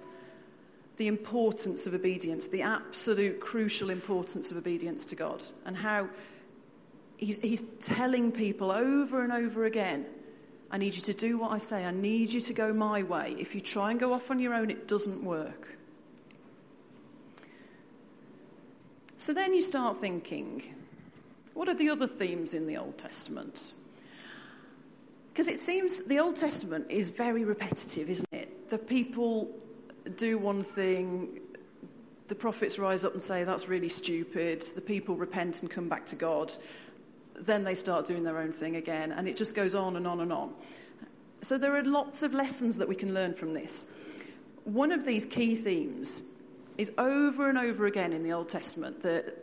the 0.98 1.06
importance 1.06 1.86
of 1.86 1.94
obedience, 1.94 2.48
the 2.48 2.60
absolute 2.60 3.40
crucial 3.40 3.88
importance 3.88 4.50
of 4.50 4.58
obedience 4.58 5.06
to 5.06 5.16
God, 5.16 5.42
and 5.64 5.74
how 5.74 6.10
he's, 7.16 7.38
he's 7.38 7.62
telling 7.80 8.30
people 8.30 8.70
over 8.70 9.24
and 9.24 9.32
over 9.32 9.64
again 9.64 10.04
I 10.72 10.78
need 10.78 10.94
you 10.94 11.02
to 11.02 11.12
do 11.12 11.38
what 11.38 11.50
I 11.50 11.58
say. 11.58 11.84
I 11.84 11.90
need 11.90 12.32
you 12.32 12.40
to 12.40 12.52
go 12.52 12.72
my 12.72 13.02
way. 13.02 13.34
If 13.38 13.54
you 13.54 13.60
try 13.60 13.90
and 13.90 13.98
go 13.98 14.12
off 14.12 14.30
on 14.30 14.38
your 14.38 14.54
own, 14.54 14.70
it 14.70 14.86
doesn't 14.86 15.22
work. 15.22 15.76
So 19.18 19.34
then 19.34 19.52
you 19.52 19.62
start 19.62 19.96
thinking, 19.96 20.62
what 21.54 21.68
are 21.68 21.74
the 21.74 21.90
other 21.90 22.06
themes 22.06 22.54
in 22.54 22.66
the 22.66 22.76
Old 22.76 22.98
Testament? 22.98 23.72
Because 25.32 25.48
it 25.48 25.58
seems 25.58 26.00
the 26.04 26.18
Old 26.18 26.36
Testament 26.36 26.86
is 26.88 27.08
very 27.08 27.44
repetitive, 27.44 28.08
isn't 28.08 28.28
it? 28.32 28.70
The 28.70 28.78
people 28.78 29.50
do 30.16 30.38
one 30.38 30.62
thing, 30.62 31.40
the 32.28 32.34
prophets 32.34 32.78
rise 32.78 33.04
up 33.04 33.12
and 33.12 33.20
say, 33.20 33.44
that's 33.44 33.68
really 33.68 33.88
stupid. 33.88 34.62
The 34.62 34.80
people 34.80 35.16
repent 35.16 35.62
and 35.62 35.70
come 35.70 35.88
back 35.88 36.06
to 36.06 36.16
God. 36.16 36.52
Then 37.34 37.64
they 37.64 37.74
start 37.74 38.06
doing 38.06 38.22
their 38.22 38.38
own 38.38 38.52
thing 38.52 38.76
again, 38.76 39.12
and 39.12 39.26
it 39.28 39.36
just 39.36 39.54
goes 39.54 39.74
on 39.74 39.96
and 39.96 40.06
on 40.06 40.20
and 40.20 40.32
on. 40.32 40.52
So 41.42 41.56
there 41.56 41.76
are 41.76 41.82
lots 41.82 42.22
of 42.22 42.34
lessons 42.34 42.76
that 42.78 42.88
we 42.88 42.94
can 42.94 43.14
learn 43.14 43.34
from 43.34 43.54
this. 43.54 43.86
One 44.64 44.92
of 44.92 45.04
these 45.04 45.24
key 45.24 45.54
themes 45.54 46.22
is 46.76 46.92
over 46.98 47.48
and 47.48 47.58
over 47.58 47.86
again 47.86 48.12
in 48.12 48.22
the 48.22 48.32
Old 48.32 48.48
Testament 48.48 49.02
that 49.02 49.36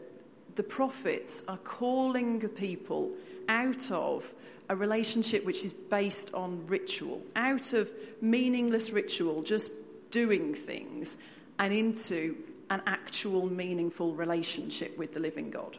the 0.55 0.63
prophets 0.63 1.43
are 1.47 1.57
calling 1.57 2.39
the 2.39 2.49
people 2.49 3.11
out 3.47 3.91
of 3.91 4.31
a 4.69 4.75
relationship 4.75 5.45
which 5.45 5.63
is 5.63 5.73
based 5.73 6.33
on 6.33 6.65
ritual, 6.67 7.21
out 7.35 7.73
of 7.73 7.91
meaningless 8.21 8.91
ritual, 8.91 9.41
just 9.41 9.71
doing 10.11 10.53
things 10.53 11.17
and 11.59 11.73
into 11.73 12.35
an 12.69 12.81
actual 12.85 13.47
meaningful 13.47 14.13
relationship 14.13 14.97
with 14.97 15.13
the 15.13 15.19
living 15.19 15.49
God. 15.49 15.77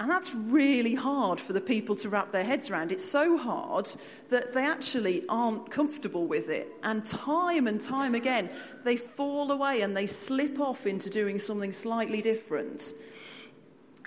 And 0.00 0.10
that's 0.10 0.34
really 0.34 0.94
hard 0.94 1.38
for 1.38 1.52
the 1.52 1.60
people 1.60 1.94
to 1.96 2.08
wrap 2.08 2.32
their 2.32 2.42
heads 2.42 2.70
around. 2.70 2.90
It's 2.90 3.04
so 3.04 3.36
hard 3.36 3.86
that 4.30 4.54
they 4.54 4.64
actually 4.64 5.24
aren't 5.28 5.70
comfortable 5.70 6.26
with 6.26 6.48
it. 6.48 6.72
And 6.82 7.04
time 7.04 7.66
and 7.66 7.78
time 7.78 8.14
again, 8.14 8.48
they 8.82 8.96
fall 8.96 9.52
away 9.52 9.82
and 9.82 9.94
they 9.94 10.06
slip 10.06 10.58
off 10.58 10.86
into 10.86 11.10
doing 11.10 11.38
something 11.38 11.70
slightly 11.70 12.22
different. 12.22 12.94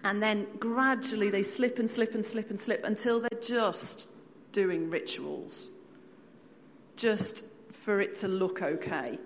And 0.03 0.21
then 0.21 0.47
gradually 0.57 1.29
they 1.29 1.43
slip 1.43 1.77
and 1.77 1.87
slip 1.87 2.15
and 2.15 2.25
slip 2.25 2.49
and 2.49 2.59
slip 2.59 2.83
until 2.85 3.19
they're 3.19 3.39
just 3.39 4.09
doing 4.51 4.89
rituals. 4.89 5.69
Just 6.95 7.45
for 7.71 8.01
it 8.01 8.15
to 8.15 8.27
look 8.27 8.63
okay. 8.63 9.19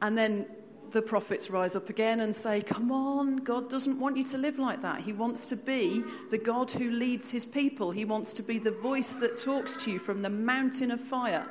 And 0.00 0.18
then 0.18 0.46
the 0.92 1.02
prophets 1.02 1.50
rise 1.50 1.74
up 1.74 1.88
again 1.88 2.20
and 2.20 2.34
say, 2.34 2.62
Come 2.62 2.92
on, 2.92 3.36
God 3.36 3.68
doesn't 3.70 3.98
want 3.98 4.16
you 4.16 4.24
to 4.24 4.38
live 4.38 4.58
like 4.58 4.82
that. 4.82 5.00
He 5.00 5.12
wants 5.12 5.46
to 5.46 5.56
be 5.56 6.04
the 6.30 6.38
God 6.38 6.70
who 6.70 6.90
leads 6.90 7.30
his 7.30 7.46
people. 7.46 7.90
He 7.90 8.04
wants 8.04 8.32
to 8.34 8.42
be 8.42 8.58
the 8.58 8.70
voice 8.70 9.14
that 9.14 9.36
talks 9.36 9.76
to 9.78 9.90
you 9.90 9.98
from 9.98 10.22
the 10.22 10.30
mountain 10.30 10.90
of 10.90 11.00
fire. 11.00 11.46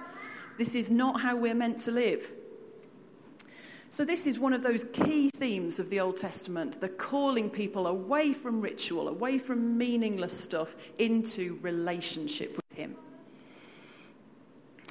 This 0.57 0.75
is 0.75 0.89
not 0.89 1.21
how 1.21 1.35
we're 1.35 1.55
meant 1.55 1.79
to 1.79 1.91
live. 1.91 2.31
So, 3.89 4.05
this 4.05 4.25
is 4.25 4.39
one 4.39 4.53
of 4.53 4.63
those 4.63 4.85
key 4.93 5.29
themes 5.31 5.77
of 5.77 5.89
the 5.89 5.99
Old 5.99 6.15
Testament 6.15 6.79
the 6.79 6.87
calling 6.87 7.49
people 7.49 7.87
away 7.87 8.31
from 8.31 8.61
ritual, 8.61 9.09
away 9.09 9.37
from 9.37 9.77
meaningless 9.77 10.37
stuff, 10.37 10.75
into 10.97 11.59
relationship 11.61 12.55
with 12.55 12.77
Him. 12.77 12.95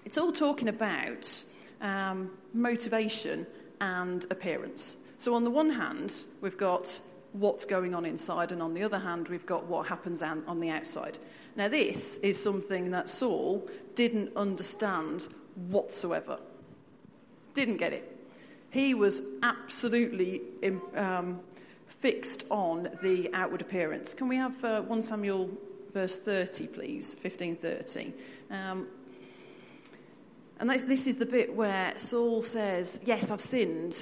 It's 0.05 0.19
all 0.19 0.33
talking 0.33 0.69
about 0.69 1.45
um, 1.81 2.31
motivation 2.53 3.47
and 3.81 4.25
appearance. 4.31 4.97
So, 5.19 5.35
on 5.35 5.45
the 5.45 5.51
one 5.51 5.71
hand, 5.71 6.25
we've 6.41 6.57
got 6.57 7.01
what's 7.33 7.65
going 7.65 7.95
on 7.95 8.05
inside, 8.05 8.53
and 8.53 8.63
on 8.63 8.75
the 8.75 8.83
other 8.83 8.99
hand, 8.99 9.29
we've 9.29 9.47
got 9.47 9.67
what 9.67 9.87
happens 9.87 10.23
on 10.23 10.61
the 10.61 10.71
outside. 10.71 11.19
Now, 11.57 11.69
this 11.69 12.19
is 12.19 12.43
something 12.43 12.91
that 12.91 13.09
Saul 13.09 13.69
didn't 13.95 14.35
understand 14.37 15.29
whatsoever. 15.69 16.39
Didn't 17.55 17.77
get 17.77 17.93
it. 17.93 18.17
He 18.71 18.95
was 18.95 19.21
absolutely 19.43 20.43
um, 20.95 21.41
fixed 21.87 22.47
on 22.51 22.89
the 23.03 23.31
outward 23.35 23.61
appearance. 23.61 24.15
Can 24.15 24.29
we 24.29 24.37
have 24.37 24.65
uh, 24.65 24.83
1 24.83 25.03
Samuel 25.03 25.51
verse 25.93 26.17
30, 26.17 26.69
please? 26.69 27.17
1530. 27.21 28.13
Um, 28.51 28.87
and 30.61 30.69
this 30.69 31.07
is 31.07 31.17
the 31.17 31.27
bit 31.27 31.55
where 31.55 31.99
Saul 31.99 32.43
says, 32.43 33.01
Yes, 33.05 33.31
I've 33.31 33.41
sinned, 33.41 33.97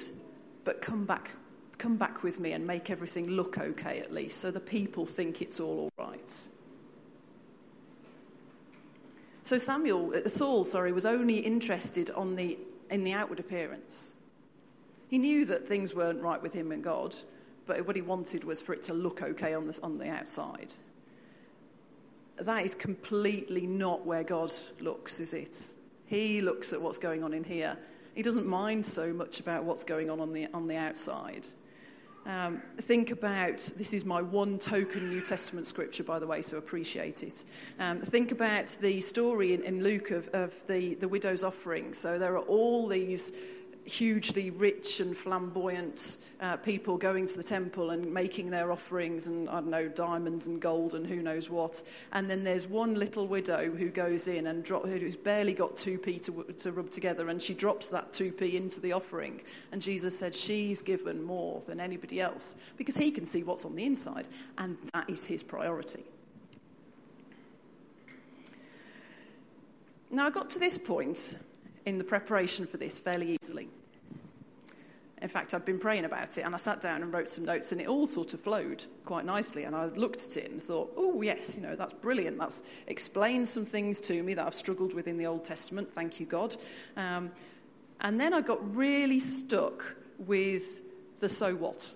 but 0.65 0.83
come 0.83 1.05
back, 1.05 1.33
come 1.79 1.97
back 1.97 2.25
with 2.25 2.41
me 2.41 2.53
and 2.53 2.67
make 2.67 2.91
everything 2.91 3.31
look 3.31 3.59
okay 3.59 4.01
at 4.01 4.13
least, 4.13 4.39
so 4.39 4.51
the 4.51 4.61
people 4.61 5.07
think 5.07 5.41
it's 5.41 5.61
all 5.61 5.89
all 5.99 6.07
right. 6.07 6.49
So 9.45 9.57
Samuel, 9.57 10.13
uh, 10.15 10.29
Saul, 10.29 10.65
sorry, 10.65 10.93
was 10.93 11.07
only 11.07 11.39
interested 11.39 12.11
on 12.11 12.35
the, 12.35 12.59
in 12.91 13.05
the 13.05 13.13
outward 13.13 13.41
appearance. 13.41 14.15
He 15.09 15.17
knew 15.17 15.45
that 15.47 15.67
things 15.67 15.95
weren't 15.95 16.21
right 16.21 16.43
with 16.43 16.53
him 16.53 16.73
and 16.73 16.83
God, 16.83 17.15
but 17.67 17.87
what 17.87 17.97
he 17.97 18.03
wanted 18.03 18.45
was 18.45 18.61
for 18.61 18.75
it 18.75 18.83
to 18.85 18.95
look 18.95 19.23
okay 19.23 19.55
on 19.55 19.69
the, 19.69 19.79
on 19.83 19.97
the 19.97 20.09
outside. 20.09 20.75
That 22.41 22.65
is 22.65 22.75
completely 22.75 23.67
not 23.67 24.05
where 24.05 24.23
God 24.23 24.53
looks, 24.81 25.21
is 25.21 25.33
it? 25.33 25.73
He 26.09 26.41
looks 26.41 26.73
at 26.73 26.81
what's 26.81 26.99
going 26.99 27.23
on 27.23 27.35
in 27.35 27.45
here. 27.45 27.77
He 28.15 28.23
doesn't 28.23 28.47
mind 28.47 28.85
so 28.85 29.13
much 29.13 29.41
about 29.41 29.65
what's 29.65 29.85
going 29.85 30.09
on 30.09 30.21
on 30.21 30.33
the, 30.33 30.49
on 30.55 30.67
the 30.67 30.77
outside. 30.77 31.47
Um, 32.25 32.63
think 32.79 33.11
about 33.11 33.59
this 33.77 33.93
is 33.93 34.05
my 34.05 34.21
one 34.23 34.59
token 34.59 35.11
New 35.11 35.21
Testament 35.21 35.67
scripture, 35.67 36.03
by 36.03 36.19
the 36.19 36.27
way, 36.27 36.43
so 36.43 36.57
appreciate 36.57 37.23
it. 37.23 37.45
Um, 37.79 38.01
think 38.01 38.33
about 38.33 38.77
the 38.81 39.01
story 39.03 39.53
in, 39.53 39.63
in 39.63 39.85
Luke 39.85 40.11
of, 40.11 40.29
of 40.29 40.55
the, 40.67 40.95
the 40.95 41.09
widow's 41.09 41.43
offering. 41.43 41.93
So 41.93 42.19
there 42.19 42.35
are 42.35 42.45
all 42.45 42.87
these 42.87 43.33
hugely 43.89 44.51
rich 44.51 45.01
and 45.01 45.17
flamboyant 45.17 46.19
uh, 46.41 46.57
people 46.57 46.97
going 46.97 47.27
to 47.27 47.37
the 47.37 47.43
temple 47.43 47.91
and 47.91 48.13
making 48.13 48.51
their 48.51 48.71
offerings 48.71 49.27
and, 49.27 49.49
I 49.49 49.55
don't 49.55 49.71
know, 49.71 49.89
diamonds 49.89 50.47
and 50.47 50.61
gold 50.61 50.95
and 50.95 51.07
who 51.07 51.23
knows 51.23 51.51
what. 51.51 51.83
And 52.13 52.31
then 52.31 52.45
there's 52.45 52.67
one 52.67 52.95
little 52.95 53.27
widow 53.27 53.71
who 53.71 53.89
goes 53.89 54.29
in 54.29 54.47
and 54.47 54.63
drop, 54.63 54.87
who's 54.87 55.17
barely 55.17 55.53
got 55.53 55.75
2p 55.75 56.23
to, 56.23 56.53
to 56.59 56.73
rub 56.73 56.91
together 56.91 57.29
and 57.29 57.43
she 57.43 57.55
drops 57.55 57.89
that 57.89 58.13
2p 58.13 58.55
into 58.55 58.81
the 58.81 58.93
offering. 58.93 59.41
And 59.73 59.83
Jesus 59.83 60.17
said, 60.17 60.35
She's 60.35 60.83
given 60.83 61.23
more 61.23 61.61
than 61.63 61.81
anybody 61.81 62.21
else 62.21 62.55
because 62.77 62.97
he 62.97 63.11
can 63.11 63.27
see 63.27 63.43
what's 63.43 63.65
on 63.65 63.75
the 63.75 63.85
inside 63.85 64.29
and 64.59 64.77
that 64.95 65.11
is 65.11 65.25
his 65.25 65.43
priority. 65.43 66.05
Now, 70.11 70.27
I 70.27 70.31
got 70.31 70.49
to 70.51 70.59
this 70.59 70.79
point 70.79 71.37
in 71.85 71.99
the 71.99 72.05
preparation 72.05 72.67
for 72.67 72.77
this 72.77 72.99
fairly 72.99 73.37
easily. 73.43 73.69
In 75.21 75.29
fact, 75.29 75.53
I'd 75.53 75.65
been 75.65 75.79
praying 75.79 76.05
about 76.05 76.39
it 76.39 76.43
and 76.43 76.55
I 76.55 76.59
sat 76.59 76.81
down 76.81 77.03
and 77.03 77.13
wrote 77.13 77.29
some 77.29 77.45
notes 77.45 77.73
and 77.73 77.81
it 77.81 77.89
all 77.89 78.07
sort 78.07 78.35
of 78.35 78.41
flowed 78.41 78.85
quite 79.05 79.25
nicely. 79.25 79.65
And 79.65 79.75
I 79.75 79.87
looked 79.87 80.25
at 80.25 80.37
it 80.37 80.51
and 80.51 80.63
thought, 80.63 80.93
oh, 80.97 81.23
yes, 81.23 81.57
you 81.57 81.63
know, 81.63 81.75
that's 81.75 81.93
brilliant. 81.93 82.39
That's 82.39 82.63
explained 82.87 83.49
some 83.49 83.65
things 83.65 84.01
to 84.03 84.23
me 84.23 84.35
that 84.35 84.47
I've 84.47 84.55
struggled 84.55 84.95
with 84.95 85.09
in 85.09 85.19
the 85.19 85.27
Old 85.27 85.45
Testament. 85.45 85.93
Thank 85.93 86.21
you, 86.21 86.27
God. 86.27 86.57
Um, 86.97 87.33
and 88.01 88.21
then 88.21 88.33
I 88.33 88.41
got 88.41 88.77
really 88.77 89.19
stuck 89.19 89.97
with 90.19 90.83
the 91.19 91.29
so 91.29 91.55
what. 91.55 91.93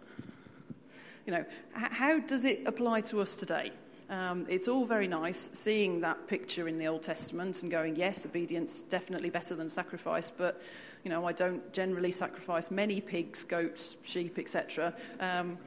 you 1.26 1.32
know, 1.32 1.44
how 1.74 2.18
does 2.18 2.44
it 2.44 2.62
apply 2.66 3.02
to 3.02 3.20
us 3.20 3.36
today? 3.36 3.72
Um, 4.11 4.47
it's 4.49 4.68
all 4.68 4.85
very 4.85 5.06
nice 5.06 5.50
seeing 5.54 6.00
that 6.00 6.26
picture 6.26 6.68
in 6.68 6.78
the 6.78 6.87
Old 6.87 7.02
Testament 7.02 7.62
and 7.62 7.71
going, 7.71 7.97
yes, 7.97 8.26
obedience 8.26 8.82
definitely 8.82 9.30
better 9.30 9.54
than 9.54 9.68
sacrifice, 9.68 10.30
but 10.30 10.61
you 11.04 11.11
know, 11.11 11.26
I 11.26 11.32
don't 11.32 11.73
generally 11.73 12.12
sacrifice 12.12 12.71
many 12.71 13.00
pigs, 13.00 13.42
goats, 13.42 13.97
sheep, 14.02 14.38
etc. 14.38 14.94
Um, 15.18 15.59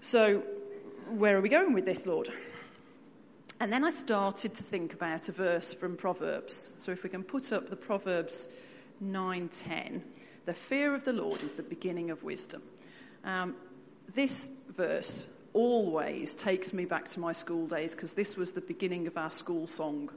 so, 0.00 0.42
where 1.10 1.36
are 1.36 1.40
we 1.40 1.48
going 1.48 1.72
with 1.72 1.84
this, 1.84 2.06
Lord? 2.06 2.32
And 3.60 3.72
then 3.72 3.84
I 3.84 3.90
started 3.90 4.54
to 4.54 4.62
think 4.62 4.94
about 4.94 5.28
a 5.28 5.32
verse 5.32 5.74
from 5.74 5.96
Proverbs. 5.96 6.74
So, 6.78 6.92
if 6.92 7.02
we 7.02 7.10
can 7.10 7.24
put 7.24 7.52
up 7.52 7.68
the 7.68 7.76
Proverbs 7.76 8.48
9:10, 9.02 10.02
the 10.44 10.54
fear 10.54 10.94
of 10.94 11.04
the 11.04 11.12
Lord 11.12 11.42
is 11.42 11.54
the 11.54 11.62
beginning 11.62 12.10
of 12.10 12.22
wisdom. 12.22 12.62
Um, 13.24 13.56
this 14.14 14.50
verse 14.68 15.26
always 15.52 16.34
takes 16.34 16.72
me 16.72 16.84
back 16.84 17.08
to 17.08 17.20
my 17.20 17.32
school 17.32 17.66
days 17.66 17.94
because 17.94 18.14
this 18.14 18.36
was 18.36 18.52
the 18.52 18.60
beginning 18.60 19.06
of 19.06 19.16
our 19.16 19.30
school 19.30 19.66
song. 19.66 20.10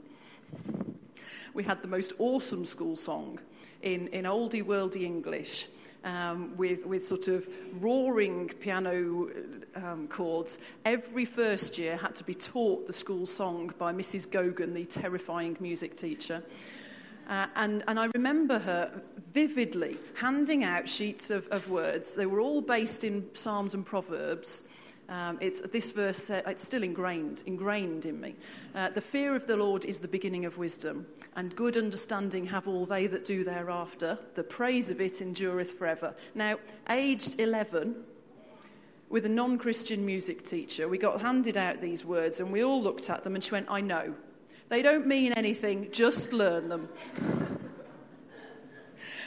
We 1.54 1.64
had 1.64 1.82
the 1.82 1.88
most 1.88 2.12
awesome 2.18 2.64
school 2.64 2.96
song 2.96 3.38
in, 3.82 4.08
in 4.08 4.24
oldie 4.24 4.64
worldy 4.64 5.02
English. 5.02 5.68
Um, 6.04 6.56
with, 6.56 6.84
with 6.84 7.06
sort 7.06 7.28
of 7.28 7.46
roaring 7.74 8.48
piano 8.48 9.28
um, 9.76 10.08
chords. 10.08 10.58
Every 10.84 11.24
first 11.24 11.78
year 11.78 11.96
had 11.96 12.16
to 12.16 12.24
be 12.24 12.34
taught 12.34 12.88
the 12.88 12.92
school 12.92 13.24
song 13.24 13.72
by 13.78 13.92
Mrs. 13.92 14.26
Gogan, 14.26 14.74
the 14.74 14.84
terrifying 14.84 15.56
music 15.60 15.94
teacher. 15.94 16.42
Uh, 17.28 17.46
and, 17.54 17.84
and 17.86 18.00
I 18.00 18.08
remember 18.14 18.58
her 18.58 18.90
vividly 19.32 19.96
handing 20.14 20.64
out 20.64 20.88
sheets 20.88 21.30
of, 21.30 21.46
of 21.48 21.70
words. 21.70 22.14
They 22.14 22.26
were 22.26 22.40
all 22.40 22.60
based 22.60 23.04
in 23.04 23.28
Psalms 23.34 23.74
and 23.74 23.86
Proverbs. 23.86 24.64
Um, 25.08 25.38
it's, 25.40 25.60
this 25.60 25.92
verse, 25.92 26.30
uh, 26.30 26.42
it's 26.46 26.64
still 26.64 26.82
ingrained, 26.82 27.42
ingrained 27.46 28.06
in 28.06 28.20
me. 28.20 28.34
Uh, 28.74 28.90
the 28.90 29.00
fear 29.00 29.36
of 29.36 29.46
the 29.46 29.56
Lord 29.56 29.84
is 29.84 29.98
the 29.98 30.08
beginning 30.08 30.44
of 30.44 30.58
wisdom, 30.58 31.06
and 31.36 31.54
good 31.54 31.76
understanding 31.76 32.46
have 32.46 32.66
all 32.66 32.86
they 32.86 33.06
that 33.08 33.24
do 33.24 33.44
thereafter. 33.44 34.18
The 34.34 34.44
praise 34.44 34.90
of 34.90 35.00
it 35.00 35.20
endureth 35.20 35.78
forever. 35.78 36.14
Now, 36.34 36.56
aged 36.88 37.40
11, 37.40 37.96
with 39.10 39.26
a 39.26 39.28
non 39.28 39.58
Christian 39.58 40.06
music 40.06 40.44
teacher, 40.44 40.88
we 40.88 40.96
got 40.96 41.20
handed 41.20 41.58
out 41.58 41.82
these 41.82 42.04
words, 42.04 42.40
and 42.40 42.50
we 42.50 42.64
all 42.64 42.82
looked 42.82 43.10
at 43.10 43.24
them, 43.24 43.34
and 43.34 43.44
she 43.44 43.50
went, 43.50 43.70
I 43.70 43.82
know. 43.82 44.14
They 44.70 44.80
don't 44.80 45.06
mean 45.06 45.34
anything, 45.34 45.88
just 45.92 46.32
learn 46.32 46.70
them. 46.70 46.88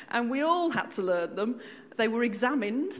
and 0.10 0.32
we 0.32 0.41
all 0.41 0.72
had 0.72 0.89
to 0.91 1.03
learn 1.03 1.36
them. 1.36 1.60
They 1.98 2.08
were 2.08 2.24
examined. 2.24 3.00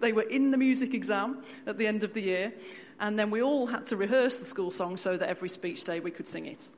They 0.00 0.12
were 0.12 0.22
in 0.22 0.50
the 0.50 0.58
music 0.58 0.94
exam 0.94 1.42
at 1.66 1.78
the 1.78 1.86
end 1.86 2.02
of 2.02 2.14
the 2.14 2.22
year, 2.22 2.52
and 2.98 3.18
then 3.18 3.30
we 3.30 3.42
all 3.42 3.66
had 3.66 3.84
to 3.86 3.96
rehearse 3.96 4.38
the 4.38 4.44
school 4.44 4.70
song 4.70 4.96
so 4.96 5.16
that 5.16 5.28
every 5.28 5.48
speech 5.48 5.84
day 5.84 6.00
we 6.00 6.10
could 6.10 6.26
sing 6.26 6.46
it. 6.46 6.68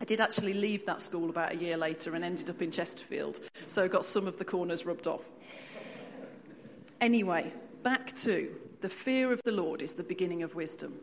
I 0.00 0.04
did 0.04 0.20
actually 0.20 0.54
leave 0.54 0.84
that 0.86 1.00
school 1.00 1.30
about 1.30 1.52
a 1.52 1.56
year 1.56 1.76
later 1.76 2.14
and 2.14 2.24
ended 2.24 2.50
up 2.50 2.60
in 2.60 2.72
Chesterfield, 2.72 3.38
so 3.68 3.86
got 3.86 4.04
some 4.04 4.26
of 4.26 4.38
the 4.38 4.44
corners 4.44 4.84
rubbed 4.84 5.06
off. 5.06 5.22
Anyway, 7.00 7.52
back 7.82 8.14
to 8.16 8.54
the 8.80 8.88
fear 8.88 9.32
of 9.32 9.40
the 9.44 9.52
Lord 9.52 9.82
is 9.82 9.92
the 9.92 10.02
beginning 10.02 10.42
of 10.42 10.54
wisdom. 10.54 10.98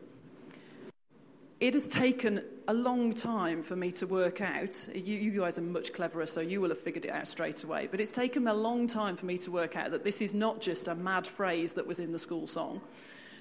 It 1.60 1.74
has 1.74 1.86
taken 1.86 2.42
a 2.68 2.72
long 2.72 3.12
time 3.12 3.62
for 3.62 3.76
me 3.76 3.92
to 3.92 4.06
work 4.06 4.40
out. 4.40 4.88
You, 4.94 5.16
you, 5.16 5.38
guys 5.38 5.58
are 5.58 5.62
much 5.62 5.92
cleverer, 5.92 6.24
so 6.24 6.40
you 6.40 6.58
will 6.58 6.70
have 6.70 6.80
figured 6.80 7.04
it 7.04 7.10
out 7.10 7.28
straight 7.28 7.62
away. 7.64 7.86
But 7.90 8.00
it's 8.00 8.12
taken 8.12 8.48
a 8.48 8.54
long 8.54 8.86
time 8.86 9.14
for 9.14 9.26
me 9.26 9.36
to 9.38 9.50
work 9.50 9.76
out 9.76 9.90
that 9.90 10.02
this 10.02 10.22
is 10.22 10.32
not 10.32 10.62
just 10.62 10.88
a 10.88 10.94
mad 10.94 11.26
phrase 11.26 11.74
that 11.74 11.86
was 11.86 12.00
in 12.00 12.12
the 12.12 12.18
school 12.18 12.46
song, 12.46 12.80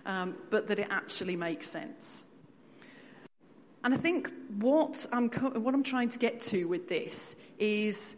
um, 0.05 0.35
but 0.49 0.67
that 0.67 0.79
it 0.79 0.88
actually 0.89 1.38
makes 1.38 1.69
sense. 1.69 2.25
And 3.85 3.93
I 3.93 3.97
think 3.97 4.29
what 4.57 5.05
I'm, 5.13 5.29
what 5.29 5.73
I'm 5.73 5.83
trying 5.83 6.09
to 6.09 6.19
get 6.19 6.41
to 6.41 6.65
with 6.65 6.89
this 6.89 7.38
is 7.58 8.17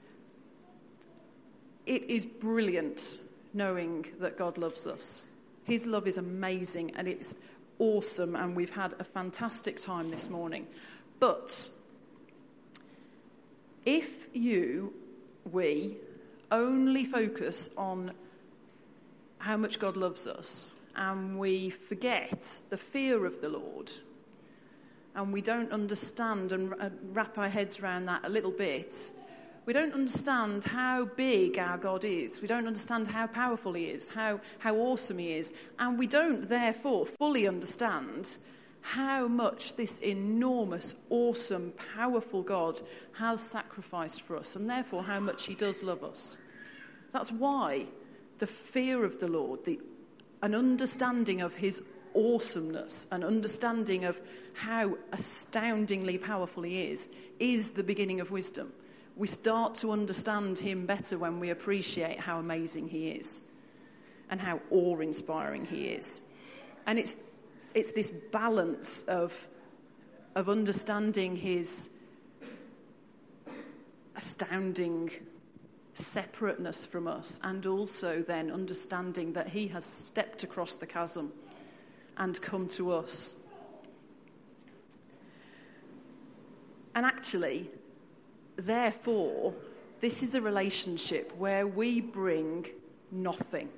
it 1.86 2.04
is 2.10 2.26
brilliant 2.26 3.20
knowing 3.54 4.08
that 4.20 4.36
God 4.36 4.58
loves 4.58 4.88
us. 4.88 5.28
His 5.64 5.86
love 5.86 6.08
is 6.08 6.18
amazing 6.18 6.94
and 6.96 7.08
it's 7.08 7.36
awesome, 7.82 8.36
and 8.36 8.56
we've 8.56 8.76
had 8.76 8.94
a 9.00 9.04
fantastic 9.04 9.78
time 9.78 10.12
this 10.12 10.30
morning. 10.30 10.68
But 11.20 11.68
if 13.86 14.28
you, 14.34 14.94
we, 15.52 15.98
only 16.52 17.06
focus 17.06 17.72
on 17.76 18.12
how 19.40 19.58
much 19.58 19.80
God 19.80 19.98
loves 19.98 20.28
us 20.28 20.74
and 20.96 21.40
we 21.40 21.72
forget 21.72 22.62
the 22.70 22.78
fear 22.78 23.26
of 23.26 23.42
the 23.42 23.50
Lord 23.50 23.92
and 25.16 25.34
we 25.34 25.42
don't 25.42 25.72
understand 25.72 26.52
and 26.52 26.74
uh, 26.74 26.90
wrap 27.12 27.38
our 27.40 27.50
heads 27.50 27.80
around 27.80 28.06
that 28.06 28.22
a 28.24 28.30
little 28.30 28.52
bit, 28.52 29.12
we 29.66 29.74
don't 29.74 29.94
understand 29.94 30.64
how 30.64 31.06
big 31.06 31.60
our 31.60 31.78
God 31.78 32.04
is. 32.04 32.42
We 32.42 32.48
don't 32.48 32.66
understand 32.66 33.08
how 33.08 33.28
powerful 33.28 33.74
He 33.74 33.86
is, 33.86 34.10
how, 34.10 34.42
how 34.60 34.76
awesome 34.76 35.20
He 35.20 35.34
is. 35.34 35.54
And 35.78 36.00
we 36.00 36.08
don't, 36.08 36.48
therefore, 36.50 37.06
fully 37.06 37.48
understand 37.48 38.38
how 38.82 39.28
much 39.28 39.76
this 39.76 40.00
enormous, 40.00 40.96
awesome, 41.12 41.74
powerful 41.96 42.42
God 42.42 42.82
has 43.14 43.40
sacrificed 43.40 44.24
for 44.24 44.36
us, 44.36 44.56
and 44.56 44.68
therefore 44.68 45.04
how 45.04 45.20
much 45.20 45.46
He 45.46 45.54
does 45.54 45.84
love 45.84 46.04
us. 46.04 46.40
That's 47.14 47.32
why 47.32 47.86
the 48.40 48.48
fear 48.48 49.06
of 49.06 49.20
the 49.20 49.28
Lord, 49.28 49.64
the, 49.66 49.80
an 50.42 50.56
understanding 50.56 51.42
of 51.42 51.54
His 51.54 51.84
awesomeness, 52.16 53.08
an 53.12 53.24
understanding 53.24 54.06
of 54.06 54.20
how 54.54 54.98
astoundingly 55.12 56.18
powerful 56.18 56.64
He 56.64 56.82
is, 56.82 57.08
is 57.40 57.74
the 57.74 57.84
beginning 57.84 58.20
of 58.20 58.32
wisdom. 58.32 58.74
We 59.16 59.28
start 59.28 59.76
to 59.76 59.92
understand 59.92 60.58
him 60.58 60.86
better 60.86 61.18
when 61.18 61.40
we 61.40 61.50
appreciate 61.50 62.20
how 62.20 62.40
amazing 62.40 62.88
he 62.88 63.10
is 63.10 63.42
and 64.30 64.40
how 64.40 64.60
awe 64.72 65.00
inspiring 65.00 65.66
he 65.66 65.86
is. 65.88 66.22
And 66.88 66.98
it's, 66.98 67.16
it's 67.74 67.92
this 67.92 68.12
balance 68.32 69.04
of, 69.04 69.48
of 70.36 70.50
understanding 70.50 71.36
his 71.36 71.90
astounding 74.16 75.12
separateness 75.94 76.86
from 76.86 77.08
us 77.08 77.40
and 77.44 77.66
also 77.66 78.22
then 78.22 78.52
understanding 78.52 79.34
that 79.34 79.50
he 79.50 79.68
has 79.68 79.86
stepped 79.86 80.44
across 80.44 80.76
the 80.76 80.86
chasm 80.86 81.32
and 82.18 82.42
come 82.42 82.68
to 82.68 82.92
us. 82.92 83.36
And 86.96 87.06
actually, 87.06 87.70
Therefore, 88.66 89.56
this 90.02 90.22
is 90.22 90.36
a 90.36 90.42
relationship 90.42 91.36
where 91.36 91.66
we 91.66 92.00
bring 92.00 92.68
nothing. 93.12 93.70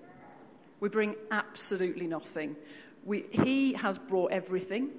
We 0.81 0.89
bring 0.89 1.15
absolutely 1.31 2.05
nothing. 2.05 2.57
We, 3.05 3.25
he 3.31 3.73
has 3.73 3.97
brought 3.97 4.31
everything, 4.31 4.89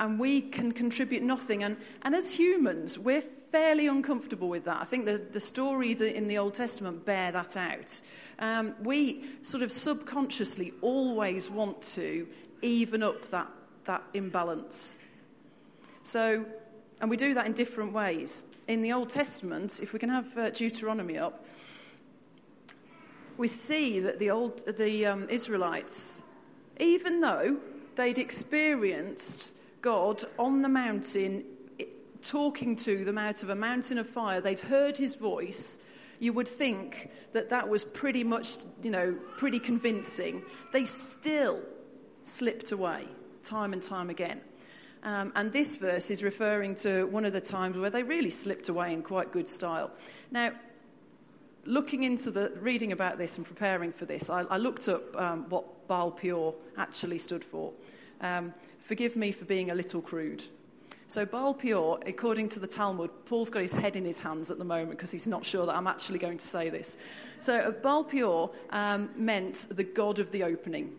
and 0.00 0.18
we 0.18 0.40
can 0.40 0.72
contribute 0.72 1.22
nothing. 1.22 1.62
And, 1.62 1.76
and 2.02 2.14
as 2.14 2.32
humans, 2.32 2.98
we're 2.98 3.22
fairly 3.52 3.86
uncomfortable 3.86 4.48
with 4.48 4.64
that. 4.64 4.80
I 4.80 4.84
think 4.84 5.06
the, 5.06 5.18
the 5.18 5.40
stories 5.40 6.00
in 6.00 6.26
the 6.26 6.38
Old 6.38 6.54
Testament 6.54 7.04
bear 7.04 7.30
that 7.30 7.56
out. 7.56 8.00
Um, 8.40 8.74
we 8.82 9.24
sort 9.42 9.62
of 9.62 9.70
subconsciously 9.70 10.72
always 10.82 11.48
want 11.48 11.80
to 11.94 12.26
even 12.62 13.04
up 13.04 13.28
that, 13.30 13.48
that 13.84 14.02
imbalance. 14.12 14.98
So, 16.02 16.44
and 17.00 17.10
we 17.10 17.16
do 17.16 17.34
that 17.34 17.46
in 17.46 17.52
different 17.52 17.92
ways 17.92 18.44
in 18.68 18.82
the 18.82 18.92
Old 18.92 19.10
Testament, 19.10 19.80
if 19.82 19.92
we 19.92 19.98
can 19.98 20.08
have 20.08 20.36
uh, 20.36 20.50
Deuteronomy 20.50 21.18
up, 21.18 21.44
we 23.36 23.48
see 23.48 24.00
that 24.00 24.18
the, 24.18 24.30
old, 24.30 24.64
the 24.76 25.06
um, 25.06 25.28
Israelites, 25.28 26.22
even 26.80 27.20
though 27.20 27.58
they'd 27.94 28.18
experienced 28.18 29.52
God 29.82 30.24
on 30.38 30.62
the 30.62 30.68
mountain, 30.68 31.44
talking 32.22 32.74
to 32.76 33.04
them 33.04 33.18
out 33.18 33.42
of 33.42 33.50
a 33.50 33.54
mountain 33.54 33.98
of 33.98 34.08
fire, 34.08 34.40
they'd 34.40 34.58
heard 34.60 34.96
his 34.96 35.14
voice, 35.14 35.78
you 36.18 36.32
would 36.32 36.48
think 36.48 37.10
that 37.32 37.50
that 37.50 37.68
was 37.68 37.84
pretty 37.84 38.24
much, 38.24 38.56
you 38.82 38.90
know, 38.90 39.14
pretty 39.36 39.58
convincing. 39.58 40.42
They 40.72 40.86
still 40.86 41.60
slipped 42.24 42.72
away 42.72 43.06
time 43.42 43.74
and 43.74 43.82
time 43.82 44.10
again. 44.10 44.40
Um, 45.06 45.30
and 45.36 45.52
this 45.52 45.76
verse 45.76 46.10
is 46.10 46.24
referring 46.24 46.74
to 46.76 47.04
one 47.04 47.24
of 47.24 47.32
the 47.32 47.40
times 47.40 47.78
where 47.78 47.90
they 47.90 48.02
really 48.02 48.30
slipped 48.30 48.68
away 48.68 48.92
in 48.92 49.04
quite 49.04 49.30
good 49.30 49.48
style. 49.48 49.92
Now, 50.32 50.50
looking 51.64 52.02
into 52.02 52.32
the 52.32 52.50
reading 52.60 52.90
about 52.90 53.16
this 53.16 53.38
and 53.38 53.46
preparing 53.46 53.92
for 53.92 54.04
this, 54.04 54.28
I, 54.30 54.40
I 54.42 54.56
looked 54.56 54.88
up 54.88 55.16
um, 55.16 55.48
what 55.48 55.86
Baal 55.86 56.10
Peor 56.10 56.56
actually 56.76 57.18
stood 57.18 57.44
for. 57.44 57.72
Um, 58.20 58.52
forgive 58.80 59.14
me 59.14 59.30
for 59.30 59.44
being 59.44 59.70
a 59.70 59.76
little 59.76 60.02
crude. 60.02 60.42
So, 61.06 61.24
Baal 61.24 61.54
Peor, 61.54 62.00
according 62.04 62.48
to 62.48 62.58
the 62.58 62.66
Talmud, 62.66 63.10
Paul's 63.26 63.48
got 63.48 63.62
his 63.62 63.72
head 63.72 63.94
in 63.94 64.04
his 64.04 64.18
hands 64.18 64.50
at 64.50 64.58
the 64.58 64.64
moment 64.64 64.90
because 64.90 65.12
he's 65.12 65.28
not 65.28 65.46
sure 65.46 65.66
that 65.66 65.76
I'm 65.76 65.86
actually 65.86 66.18
going 66.18 66.38
to 66.38 66.44
say 66.44 66.68
this. 66.68 66.96
So, 67.38 67.56
uh, 67.56 67.70
Baal 67.70 68.02
Peor 68.02 68.50
um, 68.70 69.10
meant 69.14 69.68
the 69.70 69.84
god 69.84 70.18
of 70.18 70.32
the 70.32 70.42
opening. 70.42 70.90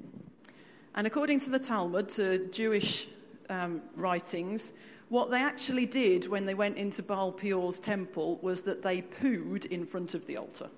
And 0.95 1.05
according 1.05 1.39
to 1.41 1.49
the 1.49 1.59
Talmud, 1.59 2.07
to 2.11 2.47
Jewish 2.51 3.09
um, 3.49 3.81
writings, 3.95 4.73
what 5.09 5.31
they 5.31 5.41
actually 5.41 5.85
did 5.85 6.27
when 6.27 6.45
they 6.45 6.53
went 6.53 6.77
into 6.77 7.01
Baal 7.01 7.31
Peor's 7.31 7.79
temple 7.79 8.39
was 8.41 8.61
that 8.63 8.81
they 8.81 9.01
pooed 9.01 9.65
in 9.65 9.85
front 9.85 10.13
of 10.13 10.25
the 10.25 10.37
altar. 10.37 10.69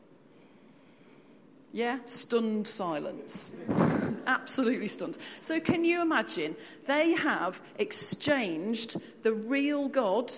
Yeah, 1.71 1.99
stunned 2.05 2.67
silence. 2.67 3.51
Absolutely 4.27 4.87
stunned. 4.87 5.17
So, 5.41 5.59
can 5.59 5.83
you 5.83 6.01
imagine? 6.01 6.55
They 6.85 7.11
have 7.11 7.61
exchanged 7.77 8.97
the 9.21 9.33
real 9.33 9.87
God 9.87 10.31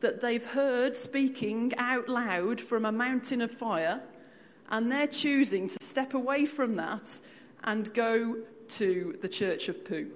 that 0.00 0.20
they've 0.20 0.44
heard 0.44 0.96
speaking 0.96 1.72
out 1.78 2.08
loud 2.08 2.60
from 2.60 2.84
a 2.84 2.92
mountain 2.92 3.40
of 3.40 3.50
fire, 3.50 4.00
and 4.70 4.90
they're 4.90 5.06
choosing 5.06 5.68
to 5.68 5.78
step 5.80 6.14
away 6.14 6.46
from 6.46 6.76
that 6.76 7.20
and 7.64 7.92
go 7.94 8.36
to 8.68 9.18
the 9.20 9.28
church 9.28 9.68
of 9.68 9.84
poo. 9.84 10.10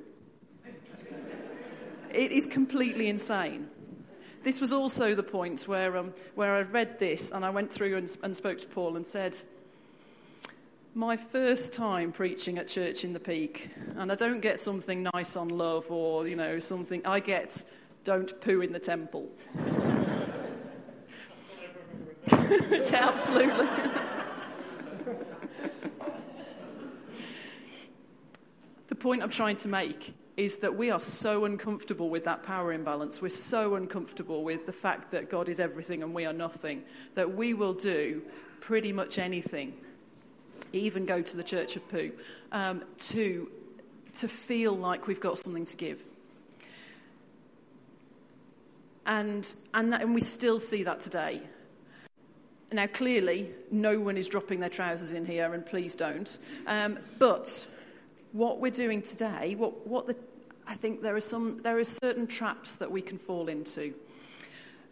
It 2.14 2.33
is 2.33 2.47
completely 2.47 3.09
insane. 3.09 3.69
This 4.42 4.61
was 4.61 4.73
also 4.73 5.14
the 5.14 5.23
point 5.23 5.62
where, 5.62 5.97
um, 5.97 6.14
where 6.35 6.55
I 6.55 6.62
read 6.62 6.99
this 6.99 7.31
and 7.31 7.45
I 7.45 7.51
went 7.51 7.73
through 7.73 7.97
and, 7.97 8.16
and 8.23 8.37
spoke 8.37 8.59
to 8.59 8.66
Paul 8.66 8.97
and 8.97 9.07
said, 9.07 9.37
my 10.95 11.16
first 11.16 11.73
time 11.73 12.11
preaching 12.11 12.57
at 12.57 12.69
Church 12.69 13.05
in 13.05 13.12
the 13.12 13.21
Peak, 13.21 13.69
and 13.97 14.11
I 14.11 14.14
don't 14.14 14.40
get 14.40 14.59
something 14.59 15.03
nice 15.12 15.37
on 15.37 15.49
love 15.49 15.90
or, 15.90 16.27
you 16.27 16.37
know, 16.37 16.59
something, 16.59 17.05
I 17.05 17.21
get 17.21 17.64
don't 18.03 18.40
poo 18.40 18.62
in 18.62 18.73
the 18.73 18.79
temple. 18.79 19.29
yeah, 22.31 23.09
absolutely. 23.09 23.66
the 28.88 28.95
point 28.95 29.23
I'm 29.23 29.31
trying 29.31 29.57
to 29.57 29.69
make 29.69 30.14
is 30.37 30.57
that 30.57 30.77
we 30.77 30.90
are 30.90 31.01
so 31.01 31.44
uncomfortable 31.46 32.11
with 32.11 32.25
that 32.25 32.42
power 32.42 32.72
imbalance. 32.72 33.22
We're 33.22 33.29
so 33.31 33.75
uncomfortable 33.75 34.44
with 34.44 34.66
the 34.66 34.72
fact 34.72 35.11
that 35.12 35.31
God 35.31 35.49
is 35.49 35.61
everything 35.61 36.03
and 36.03 36.14
we 36.14 36.27
are 36.27 36.33
nothing 36.33 36.83
that 37.14 37.35
we 37.35 37.55
will 37.55 37.72
do 37.72 38.22
pretty 38.61 38.92
much 38.92 39.18
anything 39.18 39.72
even 40.72 41.07
go 41.07 41.22
to 41.22 41.37
the 41.37 41.42
Church 41.42 41.77
of 41.77 41.88
Poo, 41.88 42.12
um, 42.53 42.83
to, 42.99 43.51
to 44.14 44.29
feel 44.29 44.72
like 44.72 45.07
we've 45.07 45.20
got 45.20 45.38
something 45.38 45.66
to 45.66 45.77
give. 45.77 46.03
And, 49.07 49.55
and, 49.75 49.92
that, 49.92 50.03
and 50.03 50.14
we 50.14 50.20
still 50.20 50.59
see 50.59 50.83
that 50.83 51.01
today. 51.01 51.42
Now, 52.72 52.88
clearly, 52.88 53.51
no 53.70 54.01
one 54.01 54.16
is 54.16 54.27
dropping 54.29 54.59
their 54.59 54.68
trousers 54.68 55.12
in 55.12 55.25
here, 55.25 55.55
and 55.55 55.64
please 55.64 55.94
don't. 55.94 56.37
Um, 56.66 56.99
but 57.18 57.66
what 58.37 58.61
we're 58.61 58.70
doing 58.70 59.01
today, 59.01 59.55
what, 59.55 59.87
what 59.87 60.07
the, 60.07 60.16
I 60.66 60.75
think 60.75 61.01
there 61.01 61.16
are, 61.16 61.20
some, 61.20 61.62
there 61.62 61.79
are 61.79 61.85
certain 61.85 62.27
traps 62.27 62.77
that 62.77 62.90
we 62.90 63.01
can 63.01 63.18
fall 63.18 63.49
into. 63.49 63.94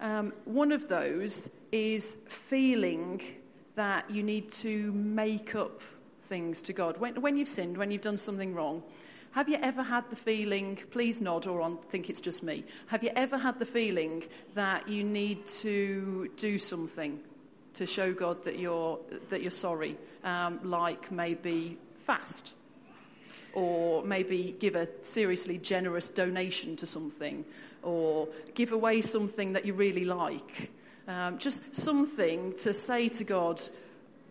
Um, 0.00 0.32
one 0.46 0.72
of 0.72 0.88
those 0.88 1.50
is 1.70 2.16
feeling 2.26 3.20
that 3.74 4.10
you 4.10 4.22
need 4.22 4.50
to 4.50 4.92
make 4.92 5.54
up 5.54 5.82
things 6.22 6.62
to 6.62 6.72
God. 6.72 6.98
When, 6.98 7.20
when 7.20 7.36
you've 7.36 7.48
sinned, 7.48 7.76
when 7.76 7.90
you've 7.90 8.00
done 8.00 8.16
something 8.16 8.54
wrong, 8.54 8.82
have 9.32 9.48
you 9.48 9.58
ever 9.60 9.82
had 9.82 10.08
the 10.08 10.16
feeling, 10.16 10.78
please 10.90 11.20
nod 11.20 11.46
or 11.46 11.60
on, 11.60 11.76
think 11.90 12.08
it's 12.08 12.20
just 12.20 12.42
me, 12.42 12.64
have 12.86 13.02
you 13.02 13.10
ever 13.14 13.36
had 13.36 13.58
the 13.58 13.66
feeling 13.66 14.24
that 14.54 14.88
you 14.88 15.04
need 15.04 15.44
to 15.46 16.30
do 16.36 16.56
something 16.56 17.20
to 17.74 17.84
show 17.84 18.14
God 18.14 18.44
that 18.44 18.58
you're, 18.58 18.98
that 19.28 19.42
you're 19.42 19.50
sorry? 19.50 19.98
Um, 20.22 20.60
like 20.62 21.12
maybe 21.12 21.76
fast, 22.06 22.54
or 23.54 24.04
maybe 24.04 24.54
give 24.58 24.74
a 24.74 24.88
seriously 25.02 25.58
generous 25.58 26.08
donation 26.08 26.76
to 26.76 26.86
something, 26.86 27.44
or 27.82 28.28
give 28.54 28.72
away 28.72 29.00
something 29.00 29.54
that 29.54 29.64
you 29.64 29.72
really 29.72 30.04
like. 30.04 30.70
Um, 31.06 31.38
just 31.38 31.74
something 31.74 32.54
to 32.58 32.72
say 32.74 33.08
to 33.10 33.24
God, 33.24 33.62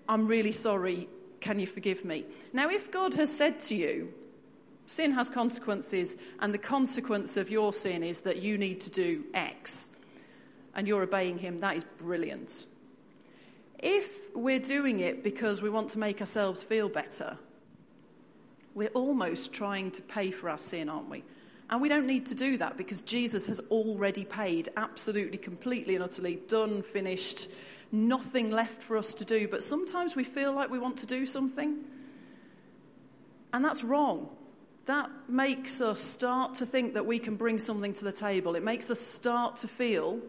I'm 0.10 0.28
really 0.28 0.52
sorry, 0.52 1.08
can 1.40 1.60
you 1.60 1.68
forgive 1.68 2.04
me? 2.04 2.26
Now, 2.52 2.70
if 2.70 2.92
God 2.92 3.14
has 3.14 3.36
said 3.36 3.60
to 3.62 3.76
you, 3.76 4.14
sin 4.86 5.12
has 5.12 5.30
consequences, 5.30 6.18
and 6.40 6.54
the 6.54 6.58
consequence 6.58 7.38
of 7.38 7.50
your 7.50 7.74
sin 7.74 8.04
is 8.04 8.22
that 8.22 8.42
you 8.42 8.58
need 8.58 8.82
to 8.82 8.90
do 8.90 9.24
X, 9.34 9.90
and 10.76 10.88
you're 10.88 11.04
obeying 11.04 11.38
Him, 11.38 11.60
that 11.60 11.78
is 11.78 11.86
brilliant. 11.98 12.66
If 13.80 14.10
we're 14.34 14.60
doing 14.60 15.00
it 15.02 15.24
because 15.24 15.62
we 15.62 15.70
want 15.70 15.90
to 15.92 16.00
make 16.00 16.22
ourselves 16.22 16.64
feel 16.64 16.90
better, 16.90 17.38
we're 18.76 18.90
almost 18.90 19.54
trying 19.54 19.92
to 19.92 20.02
pay 20.02 20.32
for 20.32 20.50
our 20.50 20.58
sin, 20.58 20.90
aren't 20.90 21.10
we? 21.10 21.24
And 21.70 21.82
we 21.82 21.90
don't 21.90 22.08
need 22.08 22.26
to 22.28 22.36
do 22.36 22.58
that 22.58 22.78
because 22.78 23.02
Jesus 23.02 23.46
has 23.48 23.60
already 23.72 24.26
paid 24.26 24.70
absolutely, 24.78 25.38
completely, 25.38 25.96
and 25.96 26.04
utterly 26.04 26.36
done, 26.48 26.84
finished, 26.84 27.50
nothing 27.92 28.52
left 28.52 28.82
for 28.82 28.98
us 28.98 29.14
to 29.16 29.26
do. 29.26 29.48
But 29.48 29.64
sometimes 29.64 30.16
we 30.16 30.24
feel 30.24 30.54
like 30.54 30.70
we 30.70 30.80
want 30.80 30.98
to 30.98 31.06
do 31.06 31.26
something. 31.26 31.84
And 33.54 33.64
that's 33.64 33.84
wrong. 33.84 34.30
That 34.86 35.10
makes 35.30 35.80
us 35.80 36.02
start 36.02 36.56
to 36.56 36.66
think 36.66 36.96
that 36.96 37.06
we 37.06 37.18
can 37.18 37.36
bring 37.38 37.58
something 37.58 37.94
to 37.94 38.04
the 38.04 38.12
table. 38.12 38.56
It 38.56 38.64
makes 38.64 38.92
us 38.92 39.00
start 39.00 39.56
to 39.58 39.68
feel, 39.68 40.20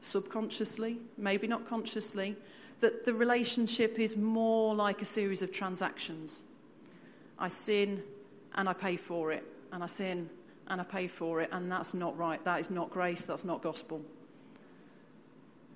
subconsciously, 0.00 0.98
maybe 1.18 1.48
not 1.48 1.66
consciously, 1.68 2.36
that 2.80 3.04
the 3.04 3.12
relationship 3.12 3.98
is 3.98 4.16
more 4.16 4.74
like 4.74 5.02
a 5.02 5.04
series 5.04 5.42
of 5.42 5.50
transactions. 5.52 6.42
I 7.40 7.48
sin 7.48 8.02
and 8.54 8.68
I 8.68 8.72
pay 8.72 8.96
for 8.96 9.32
it, 9.32 9.44
and 9.72 9.82
I 9.82 9.86
sin 9.86 10.28
and 10.68 10.80
I 10.80 10.84
pay 10.84 11.08
for 11.08 11.40
it, 11.40 11.48
and 11.52 11.70
that's 11.70 11.94
not 11.94 12.16
right. 12.16 12.42
That 12.44 12.60
is 12.60 12.70
not 12.70 12.90
grace, 12.90 13.24
that's 13.24 13.44
not 13.44 13.62
gospel. 13.62 14.02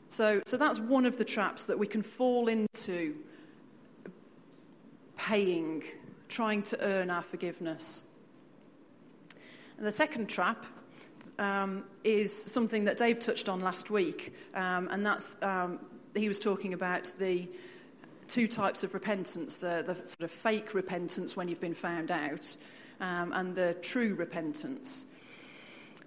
So, 0.08 0.42
so 0.46 0.56
that's 0.56 0.78
one 0.78 1.06
of 1.06 1.16
the 1.16 1.24
traps 1.24 1.64
that 1.66 1.78
we 1.78 1.88
can 1.88 2.02
fall 2.02 2.46
into 2.46 3.16
paying, 5.16 5.82
trying 6.28 6.62
to 6.62 6.80
earn 6.80 7.10
our 7.10 7.22
forgiveness. 7.22 8.04
And 9.76 9.86
the 9.86 9.92
second 9.92 10.28
trap 10.28 10.64
um, 11.40 11.84
is 12.04 12.32
something 12.32 12.84
that 12.84 12.98
Dave 12.98 13.18
touched 13.18 13.48
on 13.48 13.60
last 13.60 13.90
week, 13.90 14.32
um, 14.54 14.88
and 14.92 15.04
that's 15.04 15.36
um, 15.42 15.80
he 16.14 16.28
was 16.28 16.38
talking 16.38 16.74
about 16.74 17.10
the 17.18 17.48
two 18.28 18.48
types 18.48 18.84
of 18.84 18.94
repentance 18.94 19.56
the, 19.56 19.82
the 19.86 19.94
sort 20.06 20.22
of 20.22 20.30
fake 20.30 20.74
repentance 20.74 21.36
when 21.36 21.48
you've 21.48 21.60
been 21.60 21.74
found 21.74 22.10
out, 22.10 22.56
um, 23.00 23.32
and 23.32 23.54
the 23.54 23.74
true 23.82 24.14
repentance. 24.14 25.04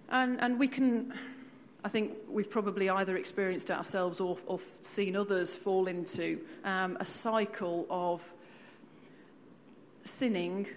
And, 0.09 0.39
and 0.41 0.59
we 0.59 0.67
can, 0.67 1.13
I 1.83 1.89
think 1.89 2.13
we've 2.29 2.49
probably 2.49 2.89
either 2.89 3.17
experienced 3.17 3.69
it 3.69 3.77
ourselves 3.77 4.21
or, 4.21 4.37
or 4.45 4.59
seen 4.81 5.15
others 5.15 5.55
fall 5.55 5.87
into 5.87 6.39
um, 6.63 6.97
a 6.99 7.05
cycle 7.05 7.85
of 7.89 8.21
sinning, 10.03 10.67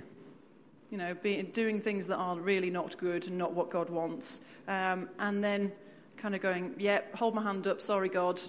you 0.90 0.98
know, 0.98 1.14
being, 1.14 1.46
doing 1.46 1.81
things 1.81 2.09
that 2.09 2.16
are 2.16 2.37
really 2.37 2.70
not 2.70 2.98
good 2.98 3.29
and 3.29 3.38
not 3.38 3.53
what 3.53 3.70
God 3.70 3.88
wants, 3.88 4.40
um, 4.66 5.09
and 5.18 5.42
then 5.42 5.72
kind 6.16 6.35
of 6.35 6.42
going, 6.42 6.74
yeah, 6.79 7.00
hold 7.14 7.35
my 7.35 7.42
hand 7.42 7.66
up, 7.66 7.81
sorry, 7.81 8.09
God, 8.09 8.40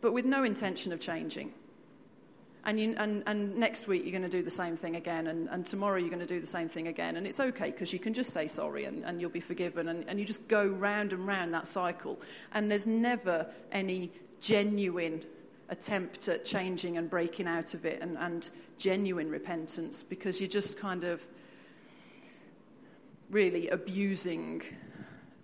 but 0.00 0.12
with 0.12 0.24
no 0.24 0.42
intention 0.42 0.92
of 0.92 1.00
changing. 1.00 1.52
And, 2.64 2.78
you, 2.78 2.94
and, 2.96 3.24
and, 3.26 3.56
next 3.56 3.88
week 3.88 4.02
you're 4.04 4.12
going 4.12 4.22
to 4.22 4.28
do 4.28 4.42
the 4.42 4.50
same 4.50 4.76
thing 4.76 4.94
again, 4.94 5.26
and, 5.26 5.48
and 5.48 5.66
tomorrow 5.66 5.96
you're 5.96 6.10
going 6.10 6.20
to 6.20 6.26
do 6.26 6.40
the 6.40 6.46
same 6.46 6.68
thing 6.68 6.86
again. 6.86 7.16
And 7.16 7.26
it's 7.26 7.40
okay 7.40 7.70
because 7.70 7.92
you 7.92 7.98
can 7.98 8.14
just 8.14 8.32
say 8.32 8.46
sorry 8.46 8.84
and, 8.84 9.04
and 9.04 9.20
you'll 9.20 9.30
be 9.30 9.40
forgiven. 9.40 9.88
And, 9.88 10.04
and 10.08 10.20
you 10.20 10.24
just 10.24 10.46
go 10.46 10.64
round 10.64 11.12
and 11.12 11.26
round 11.26 11.52
that 11.54 11.66
cycle. 11.66 12.20
And 12.52 12.70
there's 12.70 12.86
never 12.86 13.46
any 13.72 14.12
genuine 14.40 15.24
attempt 15.70 16.28
at 16.28 16.44
changing 16.44 16.98
and 16.98 17.10
breaking 17.10 17.48
out 17.48 17.74
of 17.74 17.84
it 17.84 18.00
and, 18.00 18.16
and 18.18 18.50
genuine 18.78 19.30
repentance 19.30 20.02
because 20.02 20.40
you're 20.40 20.48
just 20.48 20.78
kind 20.78 21.02
of 21.02 21.20
really 23.30 23.68
abusing 23.70 24.62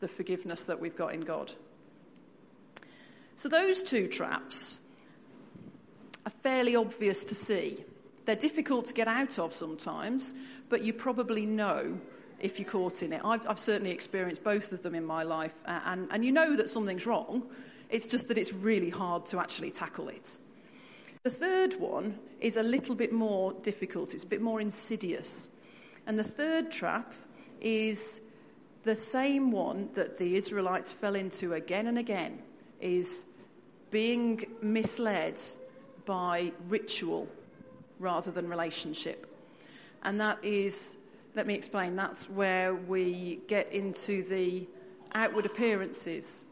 the 0.01 0.09
forgiveness 0.09 0.65
that 0.65 0.79
we've 0.79 0.97
got 0.97 1.15
in 1.15 1.23
God. 1.23 1.53
So, 3.35 3.49
those 3.49 3.83
two 3.83 4.07
traps 4.07 4.81
are 6.29 6.43
fairly 6.43 6.77
obvious 6.77 7.25
to 7.25 7.35
see. 7.35 7.83
They're 8.27 8.37
difficult 8.37 8.85
to 8.87 8.95
get 8.95 9.09
out 9.09 9.39
of 9.39 9.55
sometimes, 9.55 10.35
but 10.69 10.83
you 10.83 10.93
probably 10.93 11.47
know 11.47 11.99
if 12.39 12.59
you're 12.59 12.69
caught 12.69 13.03
in 13.03 13.15
it. 13.15 13.23
I've, 13.25 13.49
I've 13.49 13.59
certainly 13.59 13.93
experienced 13.93 14.45
both 14.45 14.71
of 14.71 14.83
them 14.83 14.95
in 14.95 15.07
my 15.07 15.23
life, 15.23 15.55
and, 15.65 16.07
and 16.11 16.23
you 16.23 16.31
know 16.31 16.55
that 16.55 16.69
something's 16.69 17.07
wrong. 17.07 17.47
It's 17.89 18.07
just 18.07 18.29
that 18.29 18.37
it's 18.37 18.53
really 18.53 18.91
hard 18.91 19.25
to 19.27 19.41
actually 19.41 19.71
tackle 19.71 20.11
it. 20.11 20.37
The 21.23 21.31
third 21.31 21.81
one 21.81 22.19
is 22.41 22.59
a 22.59 22.63
little 22.63 22.95
bit 22.95 23.11
more 23.11 23.55
difficult, 23.63 24.13
it's 24.13 24.25
a 24.25 24.27
bit 24.27 24.43
more 24.43 24.61
insidious. 24.61 25.49
And 26.07 26.19
the 26.19 26.25
third 26.25 26.71
trap 26.71 27.15
is 27.63 28.21
the 28.85 28.97
same 28.97 29.51
one 29.51 29.89
that 29.95 30.19
the 30.19 30.37
Israelites 30.37 30.93
fell 30.93 31.15
into 31.15 31.55
again 31.55 31.87
and 31.87 31.99
again 31.99 32.43
is 32.83 33.25
being 33.91 34.45
misled 34.61 35.41
by 36.09 36.51
ritual 36.69 37.29
rather 37.99 38.31
than 38.31 38.49
relationship. 38.49 39.27
And 40.03 40.19
that 40.23 40.43
is, 40.43 40.97
let 41.35 41.47
me 41.47 41.53
explain, 41.53 41.97
that's 41.97 42.31
where 42.31 42.75
we 42.75 43.41
get 43.47 43.71
into 43.73 44.23
the 44.23 44.67
outward 45.13 45.45
appearances. 45.45 46.47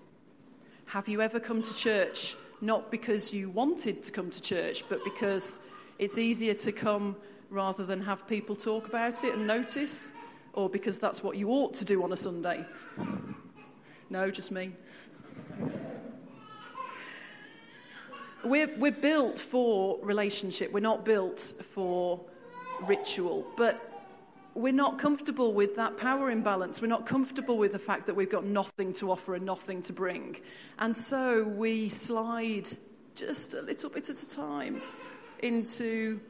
Have 0.85 1.09
you 1.09 1.23
ever 1.23 1.41
come 1.41 1.63
to 1.63 1.75
church 1.75 2.37
not 2.61 2.91
because 2.91 3.33
you 3.33 3.49
wanted 3.49 4.03
to 4.03 4.13
come 4.13 4.31
to 4.31 4.43
church, 4.43 4.85
but 4.91 5.03
because 5.05 5.59
it's 5.99 6.19
easier 6.19 6.53
to 6.53 6.71
come 6.71 7.17
rather 7.49 7.87
than 7.87 8.03
have 8.03 8.29
people 8.29 8.55
talk 8.57 8.87
about 8.87 9.25
it 9.25 9.35
and 9.35 9.47
notice? 9.47 10.13
Or 10.53 10.69
because 10.69 10.99
that's 10.99 11.23
what 11.23 11.39
you 11.39 11.49
ought 11.49 11.73
to 11.75 11.87
do 11.87 12.03
on 12.03 12.13
a 12.13 12.17
Sunday? 12.17 12.63
No, 14.11 14.31
just 14.31 14.53
me. 14.53 14.73
We're, 18.45 18.71
we're 18.77 18.93
built 18.93 19.39
for 19.39 19.99
relationship. 20.03 20.73
We're 20.73 20.81
not 20.81 21.05
built 21.05 21.55
for 21.73 22.21
ritual. 22.87 23.47
But 23.57 23.97
we're 24.55 24.73
not 24.73 24.99
comfortable 24.99 25.53
with 25.53 25.77
that 25.77 25.97
power 25.97 26.31
imbalance. 26.31 26.81
We're 26.81 26.89
not 26.89 27.07
comfortable 27.07 27.59
with 27.59 27.73
the 27.73 27.79
fact 27.79 28.07
that 28.07 28.15
we've 28.15 28.31
got 28.31 28.45
nothing 28.45 28.93
to 28.95 29.11
offer 29.11 29.35
and 29.35 29.45
nothing 29.45 29.83
to 29.83 29.93
bring. 29.93 30.41
And 30.79 30.97
so 30.97 31.45
we 31.45 31.89
slide 31.89 32.69
just 33.15 33.55
a 33.55 33.63
little 33.63 33.91
bit 33.91 34.09
at 34.11 34.23
a 34.23 34.31
time 34.31 34.81
into 35.41 36.21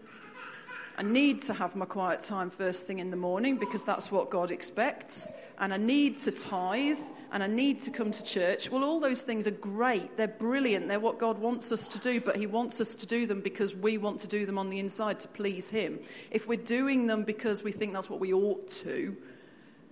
I 0.98 1.02
need 1.02 1.42
to 1.42 1.52
have 1.52 1.76
my 1.76 1.84
quiet 1.84 2.22
time 2.22 2.48
first 2.48 2.86
thing 2.86 3.00
in 3.00 3.10
the 3.10 3.18
morning 3.18 3.58
because 3.58 3.84
that's 3.84 4.10
what 4.10 4.30
God 4.30 4.50
expects. 4.50 5.28
And 5.58 5.74
I 5.74 5.76
need 5.76 6.18
to 6.20 6.30
tithe 6.30 6.98
and 7.32 7.42
I 7.42 7.48
need 7.48 7.80
to 7.80 7.90
come 7.90 8.10
to 8.10 8.24
church. 8.24 8.70
Well, 8.70 8.82
all 8.82 8.98
those 8.98 9.20
things 9.20 9.46
are 9.46 9.52
great. 9.52 10.16
They're 10.16 10.26
brilliant. 10.26 10.88
They're 10.88 10.98
what 10.98 11.18
God 11.18 11.38
wants 11.38 11.70
us 11.70 11.86
to 11.88 11.98
do, 11.98 12.18
but 12.18 12.36
He 12.36 12.46
wants 12.46 12.80
us 12.80 12.94
to 12.94 13.06
do 13.06 13.26
them 13.26 13.42
because 13.42 13.74
we 13.74 13.98
want 13.98 14.20
to 14.20 14.26
do 14.26 14.46
them 14.46 14.56
on 14.56 14.70
the 14.70 14.78
inside 14.78 15.20
to 15.20 15.28
please 15.28 15.68
Him. 15.68 15.98
If 16.30 16.48
we're 16.48 16.56
doing 16.56 17.06
them 17.06 17.24
because 17.24 17.62
we 17.62 17.72
think 17.72 17.92
that's 17.92 18.08
what 18.08 18.20
we 18.20 18.32
ought 18.32 18.66
to, 18.68 19.14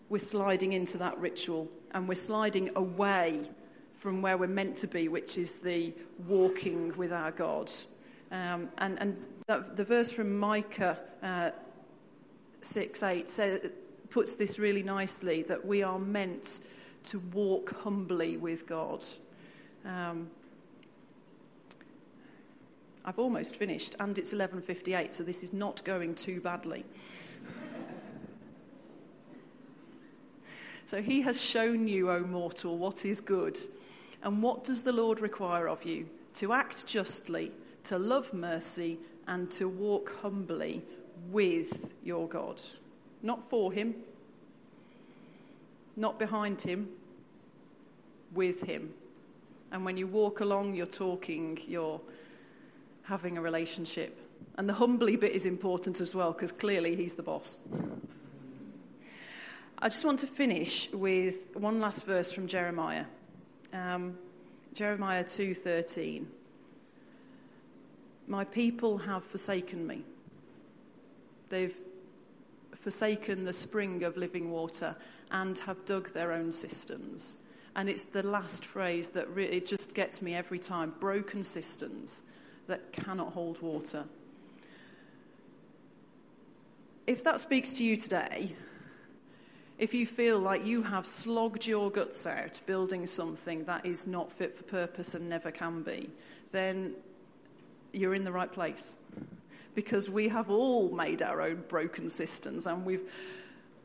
we're 0.09 0.19
sliding 0.19 0.73
into 0.73 0.97
that 0.99 1.19
ritual 1.19 1.69
and 1.93 2.09
we're 2.09 2.15
sliding 2.15 2.71
away 2.77 3.43
from 3.99 4.23
where 4.23 4.39
we're 4.39 4.47
meant 4.47 4.77
to 4.77 4.87
be, 4.87 5.09
which 5.09 5.37
is 5.37 5.53
the 5.55 5.93
walking 6.27 6.97
with 6.97 7.13
our 7.13 7.31
God. 7.31 7.71
Um, 8.35 8.69
and 8.79 8.99
and 8.99 9.17
that, 9.47 9.77
the 9.77 9.85
verse 9.85 10.11
from 10.11 10.37
Micah 10.37 10.99
uh, 11.23 11.51
6 12.63 13.03
8 13.03 13.29
says, 13.29 13.71
puts 14.11 14.35
this 14.35 14.59
really 14.59 14.83
nicely 14.83 15.43
that 15.43 15.65
we 15.65 15.85
are 15.85 16.01
meant 16.01 16.59
to 17.05 17.21
walk 17.33 17.81
humbly 17.83 18.37
with 18.37 18.67
God. 18.67 19.05
Um, 19.85 20.29
I've 23.05 23.21
almost 23.21 23.55
finished, 23.55 23.95
and 24.01 24.19
it's 24.19 24.33
11:58, 24.33 25.13
so 25.13 25.23
this 25.23 25.45
is 25.45 25.53
not 25.53 25.85
going 25.85 26.17
too 26.17 26.41
badly. 26.41 26.85
so 30.87 31.01
he 31.01 31.21
has 31.21 31.41
shown 31.41 31.87
you, 31.87 32.11
O 32.11 32.21
mortal, 32.21 32.79
what 32.79 33.05
is 33.05 33.21
good, 33.21 33.61
and 34.25 34.43
what 34.43 34.65
does 34.65 34.83
the 34.83 34.93
Lord 34.93 35.21
require 35.21 35.69
of 35.69 35.85
you? 35.85 36.09
To 36.35 36.53
act 36.53 36.89
justly, 36.89 37.53
to 37.85 37.99
love 37.99 38.33
mercy, 38.33 38.99
and 39.27 39.51
to 39.53 39.69
walk 39.69 40.17
humbly 40.21 40.83
with 41.31 41.91
your 42.03 42.29
God. 42.29 42.61
Not 43.23 43.49
for 43.49 43.73
him, 43.73 43.95
not 45.97 46.19
behind 46.19 46.61
him, 46.61 46.89
with 48.35 48.63
him. 48.63 48.93
And 49.73 49.85
when 49.85 49.97
you 49.97 50.07
walk 50.07 50.41
along, 50.41 50.75
you're 50.75 50.87
talking, 50.87 51.59
you're 51.67 52.01
having 53.03 53.39
a 53.39 53.41
relationship. 53.41 54.19
And 54.57 54.69
the 54.69 54.75
humbly 54.75 55.17
bit 55.17 55.33
is 55.33 55.47
important 55.47 56.01
as 56.01 56.15
well, 56.15 56.33
because 56.33 56.53
clearly 56.53 56.97
he's 56.97 57.15
the 57.15 57.23
boss. 57.23 57.57
I 59.79 59.89
just 59.89 60.05
want 60.05 60.21
to 60.21 60.27
finish 60.27 60.91
with 60.93 61.57
one 61.57 61.81
last 61.81 62.07
verse 62.07 62.33
from 62.33 62.47
Jeremiah. 62.47 63.05
Um, 63.73 64.17
Jeremiah 64.73 65.25
2:13. 65.25 66.27
My 68.27 68.45
people 68.45 68.99
have 68.99 69.25
forsaken 69.25 69.87
me. 69.87 70.03
They've 71.49 71.77
forsaken 72.81 73.45
the 73.45 73.53
spring 73.53 74.03
of 74.03 74.17
living 74.17 74.51
water 74.51 74.95
and 75.31 75.59
have 75.61 75.85
dug 75.85 76.13
their 76.13 76.33
own 76.33 76.53
cisterns. 76.53 77.37
And 77.77 77.89
it's 77.89 78.05
the 78.05 78.23
last 78.23 78.65
phrase 78.65 79.11
that 79.11 79.29
really 79.31 79.61
just 79.61 79.95
gets 79.95 80.23
me 80.23 80.35
every 80.35 80.59
time 80.59 80.95
broken 81.01 81.43
cisterns 81.43 82.23
that 82.67 82.93
cannot 82.93 83.33
hold 83.33 83.61
water. 83.61 84.05
If 87.07 87.25
that 87.25 87.41
speaks 87.41 87.73
to 87.75 87.85
you 87.85 87.97
today, 87.97 88.55
if 89.79 89.93
you 89.93 90.07
feel 90.07 90.39
like 90.39 90.65
you 90.65 90.83
have 90.83 91.07
slogged 91.07 91.67
your 91.67 91.91
guts 91.91 92.27
out 92.27 92.61
building 92.65 93.07
something 93.07 93.65
that 93.65 93.85
is 93.85 94.07
not 94.07 94.33
fit 94.33 94.57
for 94.57 94.63
purpose 94.63 95.15
and 95.15 95.29
never 95.29 95.51
can 95.51 95.83
be, 95.83 96.11
then 96.53 96.95
you're 97.95 98.15
in 98.15 98.25
the 98.25 98.33
right 98.33 98.53
place. 98.53 98.99
Because 99.75 100.09
we 100.09 100.29
have 100.29 100.51
all 100.51 100.91
made 100.91 101.23
our 101.23 101.41
own 101.41 101.65
broken 101.69 102.09
cisterns 102.09 102.67
and 102.67 102.85
we've 102.85 103.09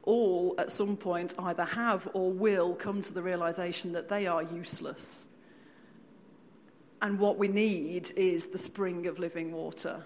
all 0.04 0.56
at 0.58 0.72
some 0.72 0.95
point 0.98 1.36
either 1.39 1.65
have 1.65 2.08
or 2.13 2.32
will 2.32 2.74
come 2.76 3.02
to 3.02 3.13
the 3.13 3.22
realization 3.22 3.91
that 3.93 4.10
they 4.10 4.28
are 4.28 4.43
useless. 4.43 5.28
And 7.02 7.19
what 7.19 7.38
we 7.38 7.48
need 7.48 8.12
is 8.15 8.48
the 8.48 8.58
spring 8.58 9.08
of 9.08 9.19
living 9.19 9.52
water. 9.52 10.04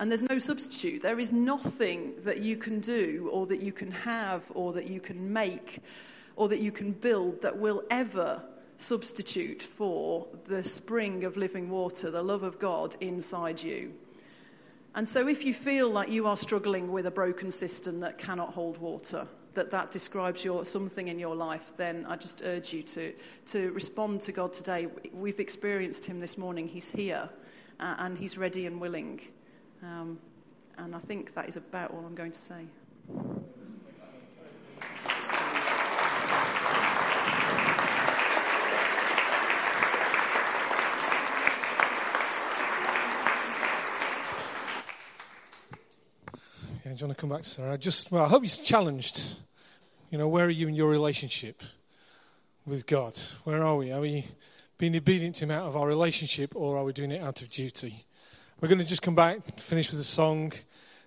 And 0.00 0.10
there's 0.10 0.22
no 0.22 0.38
substitute. 0.38 1.02
There 1.02 1.18
is 1.18 1.32
nothing 1.32 2.14
that 2.22 2.38
you 2.38 2.56
can 2.56 2.78
do, 2.80 3.28
or 3.32 3.46
that 3.46 3.60
you 3.60 3.72
can 3.72 3.90
have, 3.90 4.44
or 4.54 4.72
that 4.74 4.86
you 4.86 5.00
can 5.00 5.32
make, 5.32 5.80
or 6.36 6.48
that 6.48 6.60
you 6.60 6.70
can 6.70 6.92
build 6.92 7.42
that 7.42 7.58
will 7.58 7.82
ever 7.90 8.40
substitute 8.78 9.62
for 9.62 10.26
the 10.46 10.64
spring 10.64 11.24
of 11.24 11.36
living 11.36 11.68
water, 11.68 12.10
the 12.10 12.22
love 12.22 12.42
of 12.42 12.58
God 12.58 12.96
inside 13.00 13.62
you. 13.62 13.92
And 14.94 15.06
so, 15.06 15.28
if 15.28 15.44
you 15.44 15.52
feel 15.52 15.90
like 15.90 16.10
you 16.10 16.26
are 16.26 16.36
struggling 16.36 16.90
with 16.90 17.06
a 17.06 17.10
broken 17.10 17.50
cistern 17.50 18.00
that 18.00 18.18
cannot 18.18 18.54
hold 18.54 18.78
water, 18.78 19.28
that 19.54 19.70
that 19.72 19.90
describes 19.90 20.44
your, 20.44 20.64
something 20.64 21.08
in 21.08 21.18
your 21.18 21.34
life, 21.34 21.72
then 21.76 22.06
I 22.08 22.16
just 22.16 22.42
urge 22.44 22.72
you 22.72 22.82
to, 22.84 23.12
to 23.46 23.72
respond 23.72 24.22
to 24.22 24.32
God 24.32 24.52
today. 24.52 24.86
We've 25.12 25.40
experienced 25.40 26.06
Him 26.06 26.20
this 26.20 26.38
morning. 26.38 26.68
He's 26.68 26.90
here 26.90 27.28
uh, 27.80 27.96
and 27.98 28.16
He's 28.16 28.38
ready 28.38 28.66
and 28.66 28.80
willing. 28.80 29.20
Um, 29.82 30.18
and 30.78 30.94
I 30.94 31.00
think 31.00 31.34
that 31.34 31.48
is 31.48 31.56
about 31.56 31.90
all 31.90 32.04
I'm 32.06 32.14
going 32.14 32.32
to 32.32 32.38
say. 32.38 32.64
Do 46.98 47.04
you 47.04 47.08
want 47.08 47.16
to 47.16 47.20
come 47.20 47.30
back 47.30 47.42
to 47.42 47.48
Sarah? 47.48 47.72
I 47.74 47.76
just, 47.76 48.10
well, 48.10 48.24
I 48.24 48.28
hope 48.28 48.42
you're 48.42 48.64
challenged. 48.64 49.36
You 50.10 50.18
know, 50.18 50.26
where 50.26 50.46
are 50.46 50.50
you 50.50 50.66
in 50.66 50.74
your 50.74 50.90
relationship 50.90 51.62
with 52.66 52.86
God? 52.86 53.16
Where 53.44 53.62
are 53.62 53.76
we? 53.76 53.92
Are 53.92 54.00
we 54.00 54.26
being 54.78 54.96
obedient 54.96 55.36
to 55.36 55.44
Him 55.44 55.52
out 55.52 55.66
of 55.66 55.76
our 55.76 55.86
relationship 55.86 56.56
or 56.56 56.76
are 56.76 56.82
we 56.82 56.92
doing 56.92 57.12
it 57.12 57.22
out 57.22 57.40
of 57.40 57.50
duty? 57.50 58.04
We're 58.60 58.66
going 58.66 58.80
to 58.80 58.84
just 58.84 59.02
come 59.02 59.14
back, 59.14 59.60
finish 59.60 59.92
with 59.92 60.00
a 60.00 60.04
song. 60.04 60.52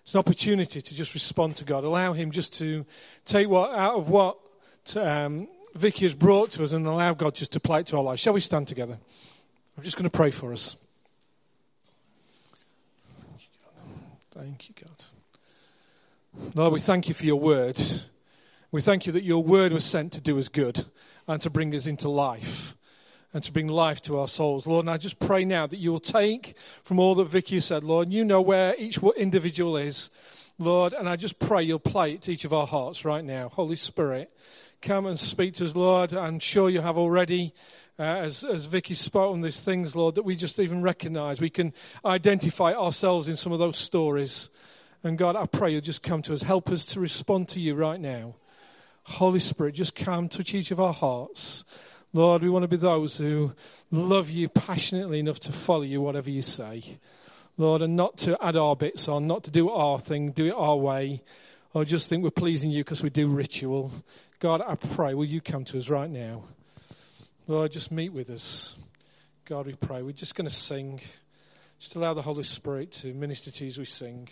It's 0.04 0.14
an 0.14 0.20
opportunity 0.20 0.82
to 0.82 0.96
just 0.96 1.14
respond 1.14 1.58
to 1.58 1.66
God. 1.66 1.84
Allow 1.84 2.14
Him 2.14 2.32
just 2.32 2.54
to 2.60 2.86
take 3.26 3.50
what 3.50 3.72
out 3.72 3.96
of 3.96 4.10
what 4.10 4.38
um, 4.96 5.50
Vicky 5.76 6.06
has 6.06 6.14
brought 6.14 6.52
to 6.52 6.64
us 6.64 6.72
and 6.72 6.88
allow 6.88 7.14
God 7.14 7.36
just 7.36 7.52
to 7.52 7.58
apply 7.58 7.80
it 7.80 7.88
to 7.88 7.98
our 7.98 8.04
lives. 8.04 8.22
Shall 8.22 8.32
we 8.32 8.40
stand 8.40 8.70
together? 8.70 8.98
I'm 9.78 9.84
just 9.84 9.98
going 9.98 10.10
to 10.10 10.18
pray 10.18 10.32
for 10.32 10.54
us. 10.54 10.78
Thank 14.34 14.70
you, 14.70 14.76
God. 14.82 15.21
Lord, 16.56 16.72
we 16.72 16.80
thank 16.80 17.10
you 17.10 17.14
for 17.14 17.26
your 17.26 17.40
word. 17.40 17.80
We 18.72 18.80
thank 18.80 19.06
you 19.06 19.12
that 19.14 19.24
your 19.24 19.44
word 19.44 19.74
was 19.74 19.84
sent 19.84 20.14
to 20.14 20.22
do 20.22 20.40
us 20.40 20.48
good 20.48 20.86
and 21.28 21.42
to 21.42 21.50
bring 21.50 21.76
us 21.76 21.86
into 21.86 22.08
life 22.08 22.78
and 23.34 23.44
to 23.44 23.52
bring 23.52 23.68
life 23.68 24.02
to 24.04 24.18
our 24.18 24.30
souls. 24.30 24.66
Lord, 24.66 24.86
and 24.86 24.90
I 24.90 24.98
just 24.98 25.20
pray 25.20 25.44
now 25.44 25.68
that 25.68 25.78
you 25.78 25.92
will 25.92 26.00
take 26.00 26.56
from 26.84 27.00
all 27.00 27.16
that 27.16 27.26
Vicky 27.26 27.60
said, 27.60 27.84
Lord, 27.84 28.14
you 28.14 28.24
know 28.24 28.42
where 28.42 28.76
each 28.78 28.98
individual 29.18 29.76
is, 29.76 30.10
Lord, 30.58 30.94
and 30.94 31.10
I 31.10 31.18
just 31.18 31.38
pray 31.38 31.64
you'll 31.64 31.80
play 31.80 32.14
it 32.14 32.22
to 32.24 32.32
each 32.32 32.46
of 32.46 32.54
our 32.54 32.68
hearts 32.68 33.04
right 33.04 33.26
now. 33.26 33.50
Holy 33.50 33.76
Spirit, 33.76 34.32
come 34.82 35.06
and 35.06 35.20
speak 35.20 35.56
to 35.56 35.66
us, 35.66 35.76
Lord. 35.76 36.14
I'm 36.14 36.40
sure 36.40 36.70
you 36.70 36.82
have 36.82 36.98
already. 36.98 37.54
Uh, 38.00 38.04
as, 38.04 38.44
as 38.46 38.66
Vicky 38.66 38.94
spoke 38.94 39.34
on 39.34 39.42
these 39.42 39.60
things, 39.60 39.96
Lord, 39.98 40.16
that 40.16 40.24
we 40.24 40.36
just 40.36 40.60
even 40.60 40.82
recognize. 40.82 41.42
We 41.42 41.50
can 41.50 41.74
identify 42.06 42.74
ourselves 42.74 43.28
in 43.28 43.36
some 43.36 43.52
of 43.52 43.60
those 43.60 43.78
stories. 43.78 44.50
And 45.04 45.18
God, 45.18 45.36
I 45.36 45.48
pray 45.48 45.72
you'll 45.72 45.82
just 45.82 46.04
come 46.04 46.22
to 46.24 46.34
us. 46.34 46.44
Help 46.44 46.70
us 46.70 46.86
to 46.86 47.00
respond 47.00 47.48
to 47.50 47.60
you 47.60 47.74
right 47.74 48.00
now. 48.00 48.36
Holy 49.04 49.40
Spirit, 49.40 49.74
just 49.74 49.96
come, 49.96 50.30
touch 50.30 50.54
each 50.54 50.70
of 50.70 50.80
our 50.80 50.94
hearts. 50.94 51.66
Lord, 52.14 52.44
we 52.44 52.50
want 52.50 52.64
to 52.64 52.68
be 52.68 52.78
those 52.78 53.18
who 53.18 53.54
love 53.90 54.30
you 54.30 54.48
passionately 54.50 55.20
enough 55.20 55.40
to 55.42 55.52
follow 55.52 55.82
you, 55.82 56.02
whatever 56.02 56.30
you 56.30 56.42
say. 56.42 57.00
Lord, 57.58 57.82
and 57.82 57.96
not 57.96 58.18
to 58.20 58.38
add 58.44 58.56
our 58.56 58.76
bits 58.76 59.08
on, 59.08 59.28
not 59.28 59.44
to 59.46 59.52
do 59.52 59.70
our 59.70 60.00
thing, 60.00 60.32
do 60.32 60.48
it 60.48 60.54
our 60.56 60.76
way, 60.76 61.24
or 61.74 61.84
just 61.84 62.08
think 62.10 62.24
we're 62.24 62.30
pleasing 62.30 62.70
you 62.70 62.84
because 62.84 63.02
we 63.02 63.10
do 63.10 63.28
ritual. 63.28 63.92
God, 64.40 64.62
I 64.66 64.76
pray, 64.76 65.14
will 65.14 65.26
you 65.26 65.42
come 65.42 65.64
to 65.66 65.78
us 65.78 65.90
right 65.90 66.10
now? 66.10 66.44
Lord, 67.48 67.72
just 67.72 67.92
meet 67.92 68.14
with 68.14 68.30
us. 68.30 68.76
God, 69.46 69.66
we 69.66 69.74
pray. 69.74 70.02
We're 70.02 70.12
just 70.12 70.36
going 70.36 70.48
to 70.48 70.54
sing. 70.54 71.02
Just 71.80 71.96
allow 71.96 72.14
the 72.14 72.22
Holy 72.22 72.44
Spirit 72.44 72.92
to 72.94 73.14
minister 73.14 73.52
to 73.52 73.64
you 73.64 73.70
as 73.70 73.78
we 73.80 73.86
sing. 73.86 74.30